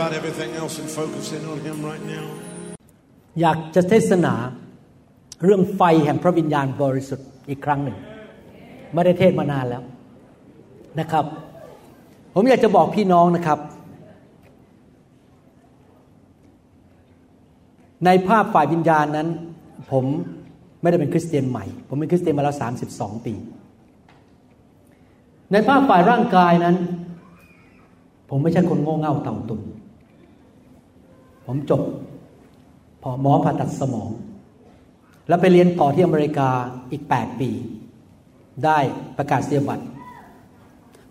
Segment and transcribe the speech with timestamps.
[0.00, 2.26] about everything else and focus in on Him right now.
[3.40, 4.34] อยากจะเทศนา
[5.44, 7.96] เรื่องไฟแห่งพระวิญญาณบริสุทธิ์อีกครั้งหนึ่ง
[8.94, 9.82] ไม่ได้เทศมานานแล้ว
[11.00, 11.24] นะครับ
[12.34, 13.58] ผมอยากจะบอกพี่น้องนะครับ
[18.04, 19.28] ในภาคฝ่ายวิญญาณนั้น
[19.90, 20.04] ผม
[20.80, 22.56] ไม่ได้เป็นคริสเตียนใหม่ ผมเป็นคริสเตียนมาแล้ว
[22.90, 23.34] 32 ปี
[25.52, 26.76] ในภาคฝ่ายร่างกายนั้น
[28.30, 29.60] ผมไม่ใช่คนโง่เง่าเต่าตุ่น
[31.52, 31.82] ผมจบ
[33.02, 34.10] พอหมอผ่าตัดสมอง
[35.28, 36.48] แล้วไปเรียนต่อที่อเมริกา
[36.92, 37.50] อีก 8 ปี
[38.64, 38.78] ได้
[39.18, 39.84] ประกาศนียบัตร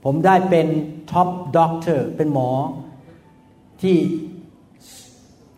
[0.03, 0.67] ผมได้เป็น
[1.11, 1.27] top
[1.57, 2.49] doctor เป็นหมอ
[3.81, 3.95] ที่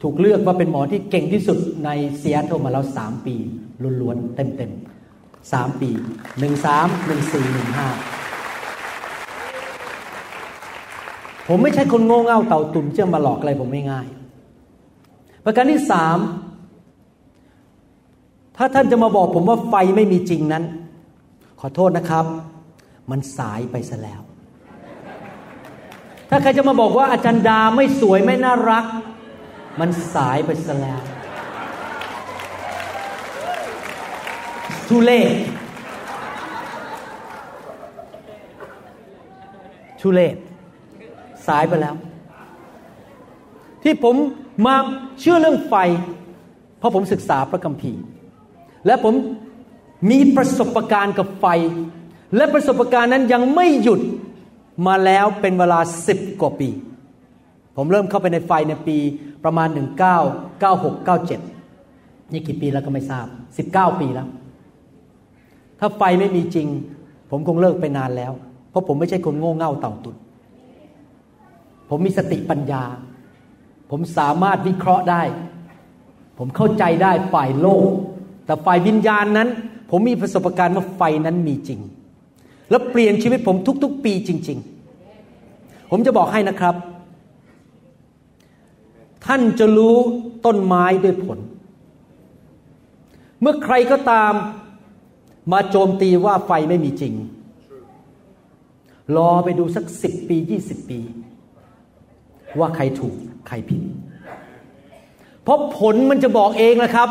[0.01, 3.35] ถูกเลือกว่าเป็นหมอที่เก่งที่สุดในเซียโตรมาแล้ว 3 ปี
[4.01, 7.79] ล้วนๆเต็มๆ 3 ปี 1 3 1 4 1 5
[11.47, 14.07] ผมไม่ใช่คนโง่เง่าเต่าตุ่มเชื่อมาหลอกอะไรผมไม่ง่าย
[15.43, 16.17] ประการที่สาม
[18.57, 20.63] ถ้าท่านจะมาบอกผมว่าไฟไม่มีจริงนั้น
[21.59, 22.25] ขอโทษนะครับ
[23.11, 24.21] มันสายไปซะแล้ว
[26.29, 28.85] ถ้าใครจะมาบอกว่าอาจารย์ดาไม่สวยไม่น่ารัก
[29.79, 31.01] มันสายไปซะแล้ว
[34.89, 35.31] ทุเลศ
[40.01, 40.35] ทุเลศ
[41.47, 41.95] สายไปแล้ว
[43.83, 44.15] ที่ผม
[44.65, 44.75] มา
[45.19, 45.75] เชื่อเรื่องไฟ
[46.77, 48.01] เพราะผมศึกษาพระคัมภีร์
[48.85, 49.13] และผม
[50.09, 51.45] มีประสบการณ์กับไฟ
[52.35, 54.01] และประสบการณ์นั้นยังไม่หยุด
[54.87, 56.69] มาแล้วเป็นเวลาสิบกว่าปี
[57.75, 58.97] ผมเริ่มเข้าไปในไฟในปี
[59.43, 59.67] ประมาณ
[60.39, 61.09] 1996
[61.57, 63.27] 97 นี่กี่ปีแล้วก็ไม่ทราบ
[63.91, 64.27] 19 ปีแล้ว
[65.79, 66.67] ถ้าไฟไม่มีจริง
[67.29, 68.31] ผมคงเลิกไปนานแล้ว
[68.69, 70.15] เพราะผมไม่ใช่คนโง่เง่าเต่าตุน
[71.89, 72.83] ผมมีสติปัญญา
[73.91, 75.23] ผมสามารถวิเคราะห์ได้
[76.37, 77.89] ผมเข้าใจได้ฝ่ายโลก
[78.45, 79.47] แต่ฝ่ายวิญญาณนั้น
[79.89, 81.79] ผมมีประสบการณ์ว่าไฟนั้นมีจริง
[82.69, 84.59] แล้วเปลี่ยนชีวิตผมทุก ๆ ปีจริง
[85.23, 86.75] ๆ ผมจะบอกให้นะครับ
[89.25, 89.95] ท่านจะรู้
[90.45, 91.39] ต้นไม้ด้วยผล
[93.41, 94.33] เมื่อใครก็ตาม
[95.51, 97.13] มาโจมตีว่าไฟไม่มีจริง
[99.17, 100.99] รอไปดูสักสิบปียี่สิบปี
[102.59, 103.81] ว่าใครถูก ใครผิด
[105.43, 107.09] เพราะผลมันจะบอกเองนะครับ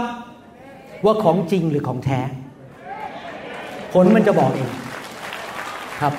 [1.05, 2.21] ว่าของจริงหรือของแท้
[3.93, 4.71] ผลมันจะบอกเอง
[6.01, 6.15] ครับ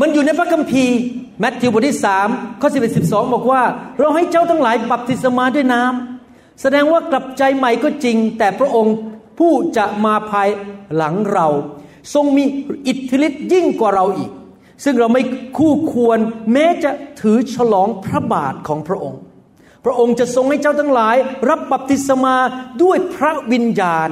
[0.00, 0.96] มันอยู่ในพระคัมภีร์
[1.40, 2.28] แมทธิวบทที่สาม
[2.60, 3.62] ข้อสิบเอ็ดสิบสองบอกว่า
[3.98, 8.96] เราให้เจ้าทั้งหลายบัพติศมาด้วยน้ำแสดงว่ากลับใจใหม่ก็จริง แต่พระองค์
[9.38, 10.48] ผู้จะมาภาย
[10.96, 11.48] หลังเรา
[12.14, 12.44] ทรงมี
[12.86, 14.30] อิทธิฤทธิ์ยิ่งกว่าเราอีก
[14.84, 15.22] ซึ่งเราไม่
[15.58, 16.18] คู่ควร
[16.52, 19.20] แม้จะถือฉลองพระบาทของพระองค์
[19.84, 21.16] พระองค์จะทรงให้เจ้าทั้งหลาย
[21.50, 22.36] รับบัพติศมา
[22.82, 24.10] ด้วยพระวิญญาณ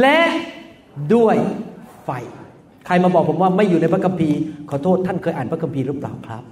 [0.00, 0.20] และ
[1.14, 1.36] ด้วย
[2.04, 2.10] ไฟ
[2.86, 4.38] ใครมาบอกผมว่าไม่อยู่ในพระคัมภีร์
[4.70, 6.42] ขอโทษท่านเคยอ่านพระคัมภีร์หรือเปล่าครับ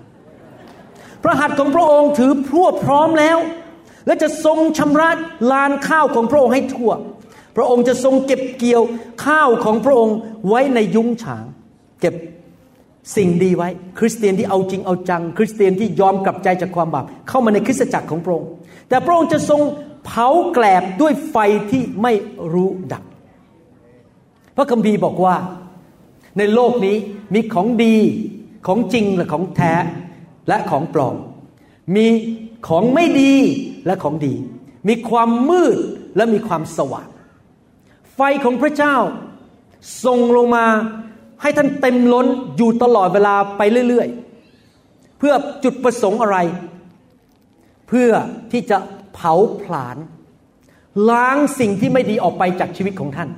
[1.23, 3.39] พระหัตถ์ของพระองค์ถือพรวดพร้อมแล้ว
[4.07, 5.11] และจะทรงชำระ
[5.53, 6.93] ลานข้าวของพระองค์ให้ทั่ว
[7.57, 8.83] พระองค์จะทรงเก็บเกี่ยว
[9.25, 10.17] ข้าวของพระองค์
[10.49, 11.45] ไว้ในยุ้งฉาง
[12.01, 12.15] เก็บ
[13.17, 13.69] สิ่งดีไว้
[13.99, 18.51] คริสเตียนที่เอาจริงเอาจัง คริสเตียนที่ยอมกลับใจจากความบาปเข้ามาในคริสตจักรของพระองค์
[18.89, 19.61] แต่พระองค์จะทรง
[20.05, 21.37] เผาแกลบด้วยไฟ
[21.71, 22.13] ที่ไม่
[22.53, 23.05] รู้ดับ
[24.57, 25.37] พระคัมภีร์บอกว่า
[26.39, 26.97] ในโลกนี้
[27.35, 27.97] มีของดี
[28.67, 29.73] ของจริงและของแท้
[30.49, 31.17] และของปลอม
[31.97, 32.07] มี
[32.69, 33.35] ของไม่ดี
[33.87, 34.35] และของดี
[34.89, 35.77] มีความมืด
[36.17, 37.09] และมีความสว่าง
[38.15, 38.97] ไฟของพระเจ้า
[40.05, 40.67] ส่งลงมา
[41.43, 45.35] ให้ท่านเต็มล้นอยู่ตลอดเวลาไปเรื่อยๆ เพื่อ
[45.65, 46.39] จุดประสงค์อะไร
[47.89, 48.11] เพื่อ
[48.53, 48.79] ที่จะ
[49.15, 49.97] เผาผลาญ
[51.11, 53.29] ล้างสิ่งที่ไม่ดีออกไปจากชีวิตของท่าน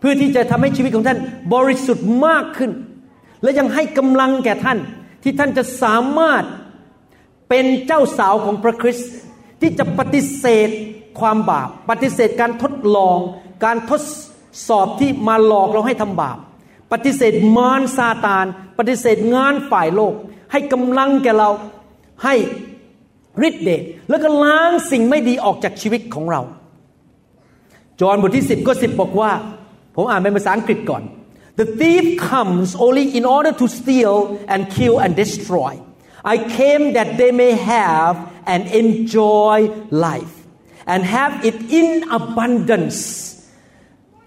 [0.00, 1.18] เพื่อที่จะทำให้ชีวิตของท่าน
[1.54, 2.70] บริสุทธิ์มากขึ้น
[3.42, 4.78] และยังให้กำลังแก่ท่าน
[5.22, 6.44] ที่ท่านจะสามารถ
[7.48, 9.10] เป็นเจ้าสาวของพระคริสต์
[9.60, 10.68] ที่จะปฏิเสธ
[11.20, 13.18] ความบาป ปฏิเสธการทดลอง
[13.64, 14.00] การทด
[14.68, 16.38] สอบที่มาหลอกเราให้ทำบาป
[16.92, 18.46] ปฏิเสธมารซาตาน
[18.78, 20.14] ปฏิเสธงานฝ่ายโลก
[20.52, 21.50] ให้กำลังแก่เรา
[22.24, 22.34] ให้
[23.48, 26.42] ฤทธิ์เดชแล้วก็ล้างสิ่งไม่ดีออกจากชีวิตของเรา
[28.00, 29.32] จอห์นบทที่ 10ก็10 บอกว่า
[29.94, 31.02] ผมอ่านเป็นภาษาอังกฤษก่อน
[31.60, 34.16] The thief comes only in order to steal
[34.52, 35.72] and kill and destroy
[36.32, 38.14] I came that they may have
[38.52, 39.56] and enjoy
[39.90, 40.34] life
[40.86, 41.88] and have it in
[42.18, 42.98] abundance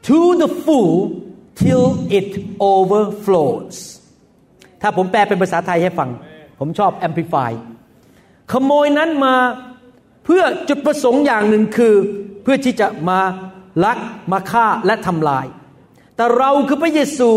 [0.04, 1.21] to the full
[1.60, 1.86] till
[2.18, 2.30] it
[2.72, 3.78] overflows
[4.82, 6.10] ถ้าผมแปลเป็นภาษาไทยให้ฟัง
[6.60, 7.52] ผมชอบ amplify
[8.52, 9.36] ขโมยนั้นมา
[10.26, 11.96] เพื่อจุดประสงค์อย่างหนึ่งคือ
[12.44, 13.20] เพื่อที่จะมา
[13.86, 13.98] ลัก
[14.32, 15.46] มาฆ่าและทำลาย
[16.16, 17.30] แต่เราคือพระเยซู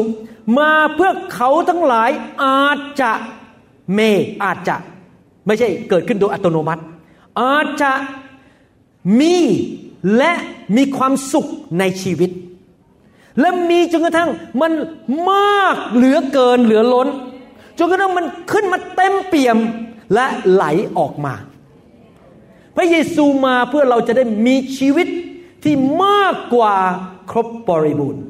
[0.59, 2.11] มาเพื่อเขาทั้งหลาย
[2.45, 3.13] อาจจะ
[3.95, 4.01] เม
[4.43, 4.77] อาจจะ
[5.47, 6.83] ไม่ใช่เกิดขึ้นโดยอัตโนมัติ
[7.41, 7.93] อาจจะ
[9.21, 9.37] มี
[10.17, 10.33] และ
[10.77, 11.47] มีความสุข
[11.79, 12.31] ในชีวิต
[13.41, 14.73] และมีจนกระทั่งมัน
[15.31, 17.09] มากเหลือเกินเหลือล้น
[17.79, 19.59] จนกระทั่งมันขึ้นมาเต็มเปี่ยม
[20.15, 20.65] และไหล
[20.99, 21.35] ออกมา
[22.77, 25.07] พระเยซูมาเพื่อเราจะได้มีชีวิต
[25.65, 26.75] ที่มากกว่า
[27.31, 28.23] ครบบริบูรณ์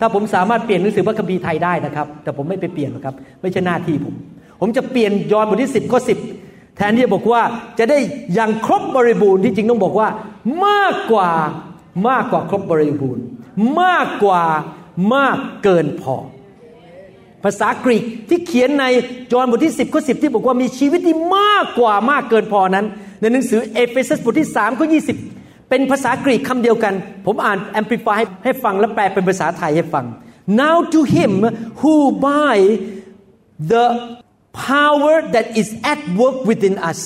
[0.00, 4.14] ถ้าผมสามารถเปลี่ยนหนังสือพระคัมภีร์ไทยได้นะครับ แต่ผมไม่ไปเปลี่ยนหรอกครับ ไม่ใช่หน้าที่ผม
[4.60, 6.00] ผมจะเปลี่ยนยอห์นบทที่10ข้อ
[6.38, 7.42] 10แทนที่จะบอกว่า
[7.78, 7.98] จะได้
[8.34, 10.08] อย่างครบบริบูรณ์ที่จริงต้องบอกว่า
[10.66, 11.30] มากกว่า
[12.08, 13.24] มากกว่าครบบริบูรณ์
[13.82, 14.44] มากกว่า
[15.14, 16.16] มากเกินพอ
[17.44, 18.84] ภาษากรีกที่เขียนใน
[19.32, 22.86] จอห์นบทที่ 10ข้อ10 ที่บอกว่ามีชีวิตที่มากกว่ามากเกินพอนั้น
[23.20, 24.86] ในหนังสือเอเฟซัสบทที่3ข้อ
[25.28, 26.94] 20 เป็นภาษากรีกคำเดียวกัน
[27.26, 30.04] ผมอ่าน amplify ให้ฟังและแปลเป็นภาษาไทยให้ฟัง
[30.62, 31.32] now to him
[31.80, 31.94] who
[32.30, 32.56] by
[33.72, 33.86] the
[34.68, 37.00] power that is at work within us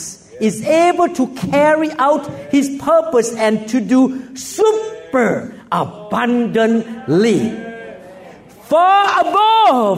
[0.47, 0.55] is
[0.87, 2.23] able to carry out
[2.55, 4.01] his purpose and to do
[4.35, 5.29] super
[5.71, 7.39] abundantly
[8.71, 9.97] far above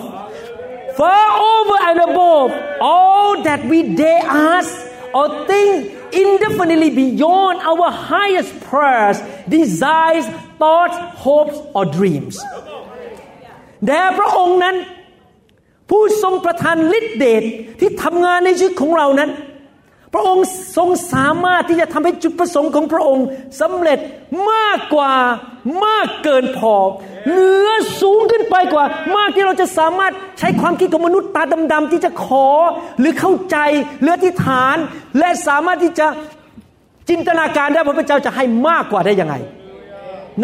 [1.00, 2.50] far over and above
[2.82, 4.24] all that we dare
[4.54, 4.74] ask
[5.14, 5.72] or think
[6.12, 9.18] indefinitely beyond our highest prayers
[9.50, 10.28] desires
[10.60, 12.36] thoughts hopes or dreams
[13.88, 14.76] แด่พระองค์นั้น
[15.90, 17.44] ผู้ทรงประทานฤทธิเดช
[17.80, 19.30] ที่ทำงานในชีวิตของเรานั้น
[20.15, 20.45] พระองค์
[20.77, 23.27] ทรงสามารถที่จะทำให้จุดประสงค์ของพระองค์
[23.61, 23.99] สำเร็จ
[24.51, 25.15] มากกว่า
[25.87, 26.75] มากเกินพอ
[27.31, 27.71] เหนือ
[28.01, 28.85] สูงขึ้นไปกว่า
[29.17, 32.49] มากที่เราจะสามารถใช้ความคิดของมนุษย์ตาดำๆที่จะขอ
[32.99, 33.57] หรือเข้าใจ
[34.01, 34.77] หรืออธิษฐาน
[35.19, 36.07] และสามารถที่จะ
[37.09, 39.35] จินตนาการได้ว่าพระเจ้าจะให้มากกว่าได้ยังไง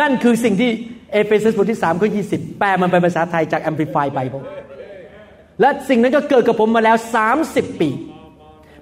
[0.00, 0.70] นั่นคือสิ่งที่
[1.12, 4.44] เอเฟซัสบทที่3ข้อ20แปลมันเป็นภาษาไทยจาก Amplify Bible
[5.60, 6.96] และสิ่งนั้นก็เกิดกับผมมาแล้ว
[7.38, 7.90] 30 ปี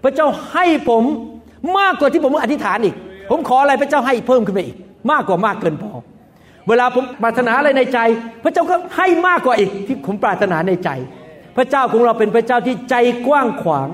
[0.03, 1.05] พระเจ้าให้ผม
[1.79, 2.95] มากกว่าที่ผมอธิษฐานอีก
[3.31, 4.77] ผมขออะไรพระเจ้าให้เพิ่มขึ้นไปอีก
[5.11, 5.93] มากกว่ามากเกินพอ
[6.69, 7.99] เวลาผมปรารถนาอะไรในใจ
[8.45, 10.91] พระเจ้าก็ให้มากกว่าอีกที่ผมปรารถนาในใจ
[11.57, 12.95] พระเจ้าของเราเป็นพระเจ้าที่ใจ
[13.27, 13.89] กว้างขวาง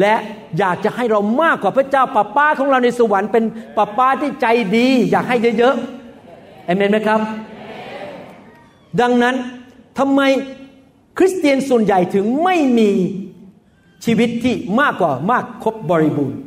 [0.00, 0.14] และ
[0.58, 3.44] อยากจะให้เรามากกว่าพระเจ้าป้าป้าของเราในสวรรค์เป็น
[3.76, 4.46] ป้าป้าที่ใจ
[4.76, 7.20] ดี อยากให้เยอะๆเอเมนไหมครับ
[9.00, 9.34] ดังนั้น
[9.98, 10.20] ทำไม
[11.18, 12.90] คริสเตียนส่วนใหญ่ถึงไม่มี
[14.04, 16.40] ชีวิตที่มากกว่ามากครบบริบูรณ์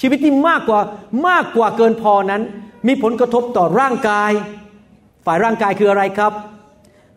[0.00, 0.80] ชีวิตที่มากกว่า
[1.28, 2.42] มากกว่าเกินพอนั้น
[2.86, 4.30] มีผลกระทบต่อร่างกาย
[5.24, 6.32] ฝ่ายร่างกายคืออะไรครับ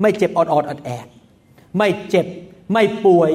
[0.01, 1.07] ไม่เจ็บออดออดอดแอด
[1.77, 2.25] ไม่เจ็บ
[2.73, 3.31] ไม่ป่วย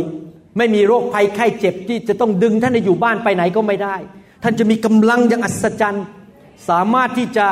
[0.56, 3.96] ไม่มีโรคภัยไข้เจ็บที่จะต้องดึงท่านให้อยู่บ้านไปไหนก็ไม่ได้
[4.42, 6.04] ท่านจะมีกำลังอย่างอัศจรรย์
[6.68, 7.46] สามารถที่จะ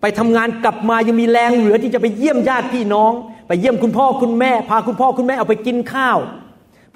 [0.00, 3.12] ไปทำงานกลับมายังมีแรงเหลือที่จะไปเยี่ยมญาติพี่น้อง
[3.46, 6.18] ไปเยี่ยมคุณพ่อคุณแม่ พาคุณพ่อคุณแม่เอาไปกินข้าว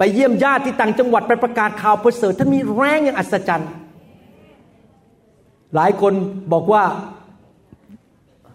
[0.03, 3.69] ไปเยี่ยมญาติที่ต่างจังหวัดไปประกาศข่าวประเสริฐท่านมีแรงอย่างอัศจรรย์
[5.75, 6.13] หลายคน
[6.53, 6.83] บอกว่า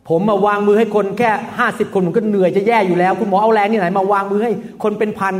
[0.08, 5.34] ผมมาวางมือให้คนแค่ห้าสิบคนผมก็เหนื่อยจะแย่อยู่แล้ว คุณหมอเอาแรงที่ไหนมาวางมือให้คนเป็นพัน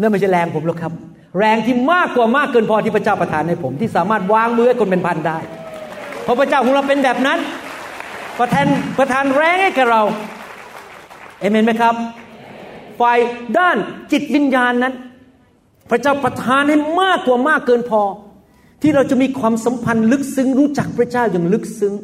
[0.00, 0.92] นั่นไม่ใช่แรงผมหรอกครับ
[1.38, 5.38] แรงที่มากกว่ามากเกินพอที่พระเจ้าประทานให้ผม ที่สามารถวางมือให้คนเป็นพันได้
[6.22, 7.38] เพราะพระเจ้าของเราเป็นแบบนั้น
[8.38, 8.66] ประทาน
[8.98, 10.02] ประทานแรงให้กับเรา
[11.40, 11.94] เอเมนไหมครับ
[13.00, 13.18] ฝ่าย
[13.58, 13.76] ด้าน
[14.12, 14.94] จิตวิญญาณนั้น
[15.90, 18.02] พระเจ้าประทานให้มากกว่ามากเกินพอ
[18.82, 21.94] ที่เราจะมีความสัมพันธ์ลึกซึ้งรู้จักพระเจ้าอย่างลึกซึ้ง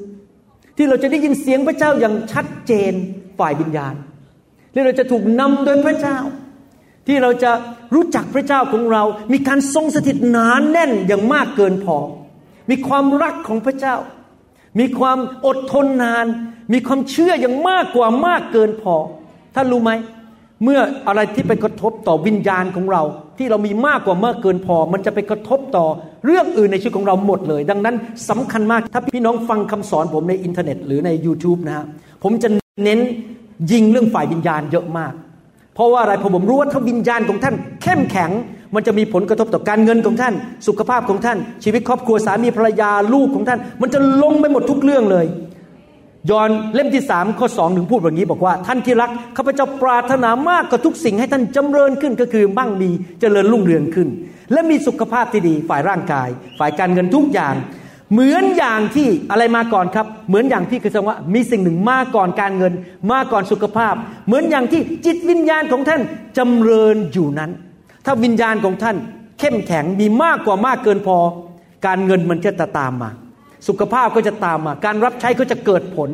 [0.77, 2.93] ที่เราจะได้ยินเสียงพระเจ้าอย่างชัดเจน
[3.39, 3.95] ฝ่ายวิญญาณ
[4.73, 6.19] ที่เราจะถูกนำโดยพระเจ้า
[7.07, 7.53] ที่เราจะ
[7.95, 11.97] รู้จักพระเจ้าของเรา มีการทรงสถิตหนานแน่นอย่างมากเกินพอ
[12.71, 13.97] มีความรักของพระเจ้า
[14.79, 16.27] มีความอดทนนาน
[16.73, 18.95] มีความเชื่ออย่างมากกว่ามากเกินพอ
[19.55, 19.93] ท่านรู้ไหม
[20.65, 23.03] เมื่ออะไรที่ไปกระทบต่อวิญญาณของเรา
[23.39, 25.87] ที่เรามีมากกว่าเมากเกินพอ มันจะไปกระทบต่อ
[26.27, 27.97] เรื่องอื่นในชีวิตของเราหมดเลย ดังนั้น
[28.31, 31.87] สำคัญมากถ้าพี่น้องฟังคำสอนผมในอินเทอร์เน็ตหรือใน YouTube นะฮะ
[32.23, 32.49] ผมจะ
[32.85, 33.01] เน้น
[33.73, 35.13] ยิงเรื่องฝ่ายวิญญาณเยอะมาก
[35.75, 38.31] เพราะว่าอะไรผมรู้ว่าถ้าวิญญาณของท่าน เข้มแข็ง
[38.75, 40.35] มันจะมีผลกระทบต่อการเงินของท่าน
[40.67, 45.27] สุขภาพของท่าน ชีวิตครอบครัวสามีภรรยาลูกของท่าน มันจะลงไปหมดทุกเรื่องเลย
[46.31, 54.09] ยอนเล่มที่สามข้อสองถึงพูดแบบนี้บอกว่า ท่านที่รักข้าพเจ้าปรารถนามากกว่าทุกสิ่งให้ท่านจำเริญขึ้นก็คือมั่งมีเจริญรุ่งเรืองขึ้น
[54.53, 57.55] และมีสุขภาพที่ดีฝ่ายร่างกาย ฝ่ายการเงินทุกอย่าง
[58.13, 62.73] เหมือนอย่างที่อะไรมาก่อนครับ เหมือนอย่างที่คือแสดงว่ามีสิ่งหนึ่งมาก่อนการเงิน
[63.11, 63.95] มาก่อนสุขภาพ
[64.27, 66.01] เหมือนอย่างที่จิตวิญญาณของท่าน
[66.39, 67.51] จำเริญอยู่นั้น
[68.05, 68.97] ถ้าวิญญาณของท่าน
[69.41, 71.17] เข้มแข็งมีมากกว่ามากเกินพอ
[71.87, 73.11] การเงินมันจะตามมา
[73.69, 76.11] สุขภาพก็จะตามมา การรับใช้ก็จะเกิดผล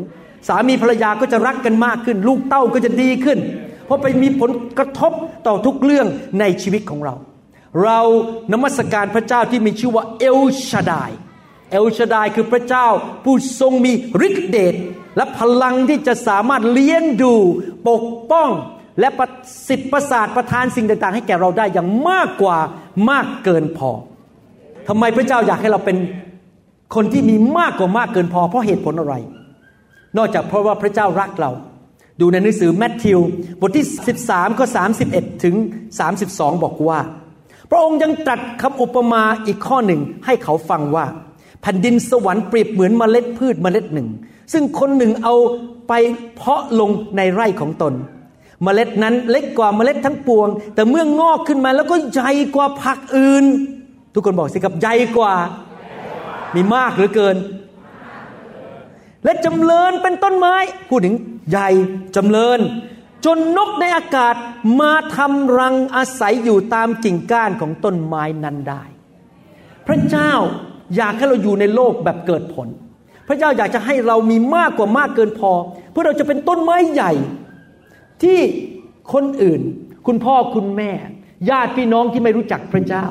[0.48, 3.38] สามีภรรยาก็จะรักกันมากขึ้น ลูกเต้าก็จะดีขึ้น
[3.86, 5.12] เพราะไปมีผลกระทบ
[5.46, 6.06] ต่อทุกเรื่อง
[6.40, 7.14] ในชีวิตของเรา
[7.84, 8.00] เรา
[8.52, 10.40] นมัสการพระเจ้าที่มีชื่อว่าเอล
[10.70, 11.10] ชาดาย
[11.70, 12.86] เอลชาดายคือพระเจ้า
[13.24, 13.92] ผู้ทรงมี
[14.26, 14.74] ฤทธิเดช
[15.16, 17.34] และพลังที่จะสามารถเลี้ยงดู
[17.88, 18.48] ปกป้อง
[19.00, 19.28] และประ
[19.68, 22.58] สิทธิ์ประสาทประทานสิ่งต่าง ๆ ให้แก่เราได้อย่างมากกว่า
[23.10, 23.90] มากเกินพอ
[24.88, 25.96] ทำไมพระเจ้าอยากให้เราเป็น
[26.94, 29.14] คนที่มีมากกว่ามากเกินพอเพราะเหตุผลอะไร
[30.16, 31.50] นอกจากเพราะว่าพระเจ้ารักเรา
[32.20, 33.18] ดูในหนังสือแมทธิว
[33.60, 33.86] บทที่
[34.22, 34.66] 13ข้อ
[35.04, 35.54] 31 ถึง
[36.08, 37.00] 32 บอกว่า
[37.70, 41.06] พระองค์ยังตรัสคำอุปมาอีกข้อหนึ่งให้เขาฟังว่า
[41.62, 44.08] แผ่นดินสวรรค์เปรียบเหมือนเมล็ดพืชเมล็ดหนึ่ง
[44.52, 45.34] ซึ่งคนหนึ่งเอา
[45.88, 45.92] ไป
[46.36, 47.94] เพาะลงในไร่ของตน
[48.62, 53.44] เมล็ดนั้นเล็กกว่าเมล็ดทั้งปวง แต่เมื่องอกขึ้นมาแล้วก็ใหญ่กว่าผักอื่น
[54.14, 55.32] ทุกคนบอกสิครับใหญ่กว่า
[56.54, 57.36] มีมากหรือเกิน
[59.24, 60.54] และจำเริญเป็นต้นไม้
[60.88, 61.16] พูดถึง
[61.50, 61.68] ใหญ่
[62.16, 62.60] จำเริญ
[63.24, 64.34] จนนกในอากาศ
[64.80, 68.82] มาทำรังอาศัยอยู่ตามกิ่งก้านของต้นไม้นั้นได้
[69.86, 70.32] พระเจ้า
[70.96, 72.68] อยากให้เราอยู่ในโลกแบบเกิดผล
[73.28, 75.52] พระเจ้าอยากจะให้เรามีมากกว่ามากเกินพอ
[75.90, 77.12] เพื่อเราจะเป็นต้นไม้ใหญ่
[78.22, 78.38] ที่
[79.12, 79.60] คนอื่น
[80.06, 80.90] คุณพ่อคุณแม่
[81.50, 83.06] ญาติพี่น้องที่ไม่รู้จักพระเจ้า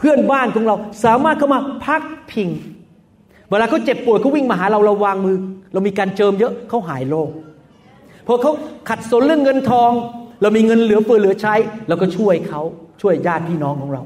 [0.00, 2.48] เพื่อนบ้านของเราสามารถเข้ามาพักพิง
[3.50, 5.36] เวลาเขาเจ็บป่วยเขาวิ่งมาหาเราเราวางมือ
[5.72, 7.30] เรามีการเจิมเยอะเขาหายโรค
[8.26, 8.52] พอเขา
[8.88, 9.90] ขัดสนเรื่องเงินทอง
[10.42, 11.54] เรามีเงินเหลือเฟือเหลือใช้
[11.88, 12.60] เราก็ช่วยเขา
[13.02, 14.02] ช่วยญาติพี่น้องของเรา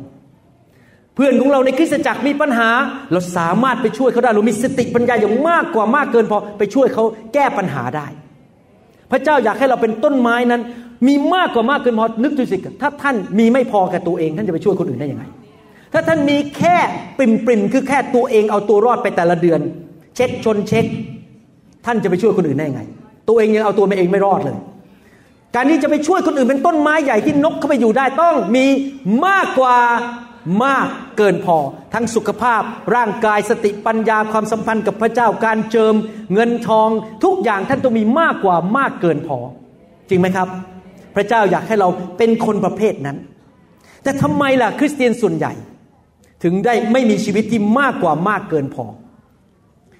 [1.15, 2.69] เพื่อนของเราในคริสตจักรมีปัญหา
[3.13, 8.07] เราสามารถไปช่วยเขาได้เรามีสติปัญญาอย่างมากกว่ามากเกินพอไปช่วยเขาแก้ปัญหาได้
[9.11, 10.63] พระเจ้าอยากให้เราเป็นต้นไม้นั้น
[11.07, 15.25] มีมากกว่ามากเกินพอนึกดูสิถ้าท่านมีไม่พอกับตัวเอง ท่านจะไปช่วยคนอื่นได้ยังไง
[15.95, 16.77] ถ้าท่านมีแค่
[17.19, 19.61] ปริมปริมคือแค่ตัวเองเอาตัวรอดไปแต่ละเดือน
[20.15, 20.87] เช็คชนเช็ค
[21.87, 22.83] ท่านจะไปช่วยคนอื่นได้ไง
[23.29, 24.57] ตัวเองยังเอาตัวเองไม่รอดเลย
[25.55, 28.67] การที่จะไปช่วยคนอื่นเป็นต้นไม้ใหญ่ที่นกเข้าไปอยู่ได้ต้องมี
[29.27, 29.77] มากกว่า
[30.65, 30.87] มาก
[31.19, 31.57] เกินพอ
[31.95, 32.63] ทั้งสุขภาพ
[32.95, 35.95] ร่างกายสติปัญญาความสัมพันธ์กับพระเจ้าการเจิม
[36.35, 36.89] เงินทอง
[37.25, 39.39] ทุกอย่างท่านต้องมีมากกว่ามากเกินพอ
[40.09, 40.49] จริงไหมครับ
[41.17, 43.17] พระเจ้าอยากให้เราเป็นคนประเภทนั้น
[44.03, 45.53] แต่ทำไมล่ะคริสเตียนส่วนใหญ่
[46.45, 48.85] ถึงได้ไม่มีชีวิตที่มากกว่ามากเกินพอ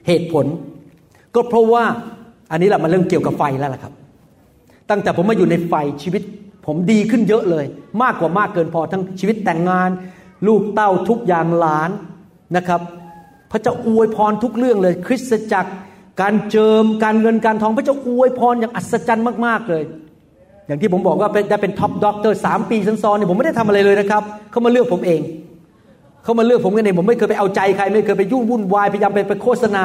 [0.07, 0.47] เหตุผล
[1.35, 1.85] ก็เพราะว่า
[2.51, 3.93] อันนี้แหละมันเรื่องเกี่ยวกับไฟแล้วล่ะครับ
[4.91, 6.23] ตั้งแต่ผมมาอยู่ในไฟชีวิต
[6.67, 7.65] ผมดีขึ้นเยอะเลย
[8.03, 9.91] มากกว่ามากเกินพอ ทั้งชีวิตแต่งงาน
[10.47, 11.91] ลูกเต้าทุกอย่างหลาน
[12.57, 12.81] นะครับ
[13.51, 15.73] พระเจ้าอวยพรทุกเรื่องเลย คริสตจักร
[16.21, 19.83] การเจิมการเงินการทองพระเจ้าอวยพรอย่างอัศจรรย์มากๆเลย
[20.67, 25.21] อย่างที่ผมบอกว่าได้เป็น top doctor สามปีซ้อนๆเนี่ยผมไม่ได้ทำอะไรเลยนะครับเขามาเลือกผมเอง
[26.25, 29.85] เขามาเลือกผมกันเองผมไม่เคยไปเอาใจใคร ไม่เคยไปยุ่งวุ่นวายพยายามไปไปโฆษณา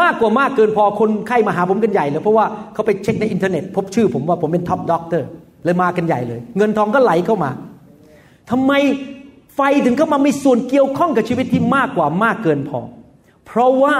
[0.00, 2.44] มากกว่ามากเกินพอคนไข้มาหาผมกันใหญ่เลยเพราะว่า
[2.74, 5.26] เขาไปเช็คในอินเทอร์เน็ต พบชื่อผมว่าผมเป็น top doctor
[5.64, 7.50] เลยมากันใหญ่เลย เงินทองก็ไหลเข้ามา
[8.50, 8.72] ทำไม
[9.56, 12.80] ไฟถึงเข้ามามีส่วนเกี่ยวข้องกับชีวิตที่มากกว่ามากเกินพอ
[13.46, 13.94] เพราะว่า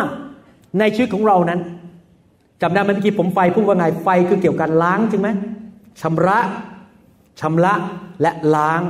[0.79, 1.61] ในชีวิตของเรานั้น
[2.63, 5.29] จำได้เมื่อกี้ผมไฟพูดว่าไงไฟคือเกี่ยวกับล้างใช่ไหม
[6.01, 6.39] ชำระ
[7.41, 7.75] ชำระ
[8.23, 8.83] และล้าง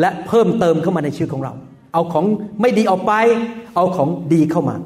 [0.00, 1.52] และเพิ่มเติมเข้ามาในชีวิตของเรา
[1.94, 2.24] เอาของ
[2.60, 3.12] ไม่ดีออกไป
[3.74, 4.76] เอาของดีเข้ามา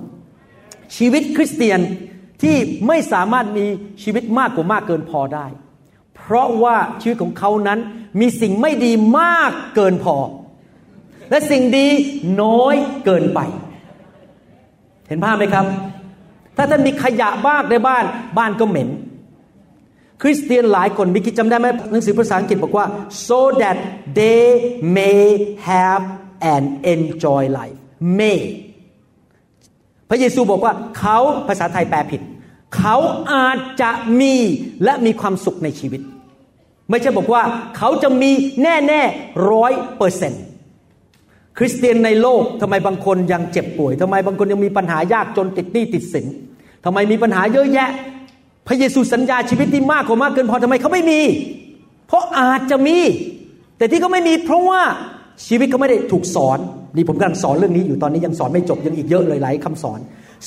[0.96, 1.80] ชีวิตคริสเตียน
[2.42, 3.66] ที่ไม่สามารถมี
[4.02, 5.46] ชีวิตมากกว่ามากเกินพอได้
[6.16, 7.78] เพราะว่าชีวิตของเขานั้น
[8.20, 10.16] มีสิ่งไม่ดีมากเกินพอ
[11.30, 11.86] และสิ่งดี
[12.42, 12.74] น้อย
[13.04, 13.40] เกินไป
[15.08, 15.66] เห็นภาพไหมครับ
[16.56, 18.04] ถ้าท่านมีขยะบ้างในบ้าน
[18.38, 18.88] บ้านก็เหม็น
[20.22, 22.86] คริสเตียนหลายคนมีคิดจำได้ไหมหนังสือภาษาอังกฤษบอกว่า
[23.26, 23.76] so that
[24.18, 24.44] they
[24.96, 25.22] may
[25.68, 26.04] have
[26.52, 26.64] and
[26.94, 27.78] enjoy life
[28.18, 28.40] may
[30.08, 31.18] พระเยซูบอกว่าเขา
[31.48, 32.20] ภาษาไทยแปลผิด
[32.76, 32.96] เขา
[33.32, 33.90] อาจจะ
[34.20, 34.34] มี
[34.84, 36.00] และมีความสุขในชีวิต
[36.90, 37.42] ไม่ใช่บอกว่า
[37.76, 38.30] เขาจะมี
[38.62, 39.02] แน่แน่
[39.50, 40.44] ร้อยเปอร์เซนต์
[41.58, 46.26] คริสเตียนในโลกทำไมบางคนยังเจ็บป่วยทำไมบางคนยังมีปัญหายากจนติดหนี้ติดสิน
[46.84, 47.90] ทำไมมีปัญหาเยอะแยะ
[48.66, 51.20] พระเยซูสัญญาชีวิตที่มากกว่ามากเกินพอทำไมเขาไม่มี
[52.06, 52.98] เพราะอาจจะมี
[53.78, 54.82] แต่ที่เขาไม่มีเพราะว่า
[55.46, 56.58] ชีวิตเขาไม่ได้ถูกสอน
[56.96, 60.00] นี่ผมกำลังสอนเรื่องนี้อยู่ตอนนี้ยังสอนไม่จบยังอีกเยอะเลยหลายคำสอน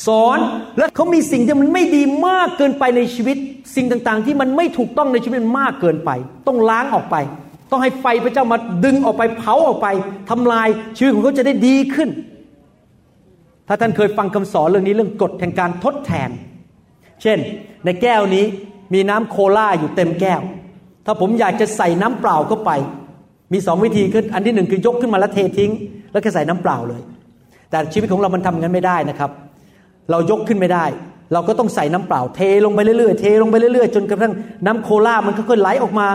[0.07, 0.38] สอน
[0.77, 3.38] และเขามีสิ่งที่มันไม่ดีมากเกินไปในชีวิต
[3.75, 6.10] สิ่งต่างๆ ที่มันไม่ถูกต้องในชีวิตมากเกินไป
[6.48, 7.15] ต้องล้างออกไป
[7.71, 9.88] ต้องให้ไฟพระเจ้ามาดึงออกไปเผาออกไป
[10.29, 10.67] ทำลาย
[10.98, 12.10] ชีวิตของเขาจะได้ดีขึ้น
[13.67, 16.29] ถ้าท่านเคยฟังคำสอนเรื่องนี้เรื่องกฎแห่งการทดแทน
[17.21, 17.38] เช่น
[17.86, 18.45] ในแก้วนี้
[18.93, 20.41] มีน้ำโคลาอยู่เต็มแก้ว
[21.05, 22.71] ถ้าผมอยากจะใส่น้ำเปล่าเข้าไป
[23.53, 25.72] มีสองวิธีคืออันที่หนึ่งคือยกขึ้นมาแล้วเททิ้ง
[26.13, 27.01] แล้วก็ใส่น้ำเปล่าเลย
[27.70, 29.31] แต่ชีวิตของเรามันทำงั้นไม่ได้นะครับ
[30.12, 30.86] เรายกขึ้นไม่ได้
[31.34, 34.34] เราก็ต้องใส่น้ำเปล่า เทลงไปเรื่อยๆเทลงไปเรื่อยๆจนกระทั่ง
[34.65, 36.08] น้ำโคลามันค่อยๆไหลออกมา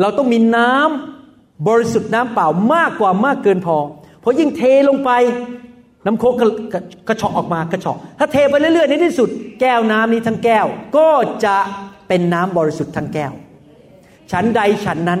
[0.00, 3.76] เราต้องมีน้ำบริสุทธิ์น้ำเปล่ามากกว่ามากเกินพอ
[4.20, 5.10] เพราะยิ่งเทลงไป
[6.06, 6.42] น้ำโคกก
[6.74, 9.28] ระกระเฉาะออกมากระเฉาะถ้าเทไปเรื่อยๆในที่สุด
[9.60, 10.66] แก้วน้ำนี้ทั้งแก้ว
[10.96, 11.08] ก็
[11.44, 11.56] จะ
[12.08, 13.32] เป็นน้ำบริสุทธิ์ทั้งแก้ว
[14.32, 15.20] ฉันใดฉันนั้น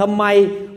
[0.00, 0.24] ทำไม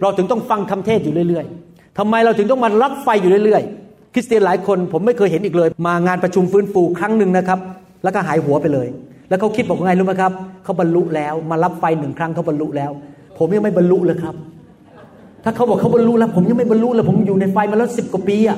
[0.01, 7.59] เราถึงต้องฟังคำเทศอยู่เรื่อย ๆทำไมเราถึงต้องมารับไฟอยู่เรื่อย ๆ คริสเตียนหลายคนผมไม่เคยเห็นอีกเลย มางานประชุมฟื้นฟูครั้งหนึ่งนะครับ
[8.03, 8.87] แล้วก็หายหัวไปเลย
[9.29, 10.31] แล้วเขาคิดบอกว่าไงรู้ไหมครับ
[10.63, 12.91] เขาบรรลุแล้วมารับไฟหนึ่งครั้งเขาบรรลุแล้ว
[13.37, 14.35] ผมยังไม่บรรลุเลยครับ
[15.43, 18.57] ถ้าเขาบอกเขาบรรลุแล้ว ผมยังไม่บรรลุเลยผมอยู่ในไฟมาแล้วสิบกว่าปีอะ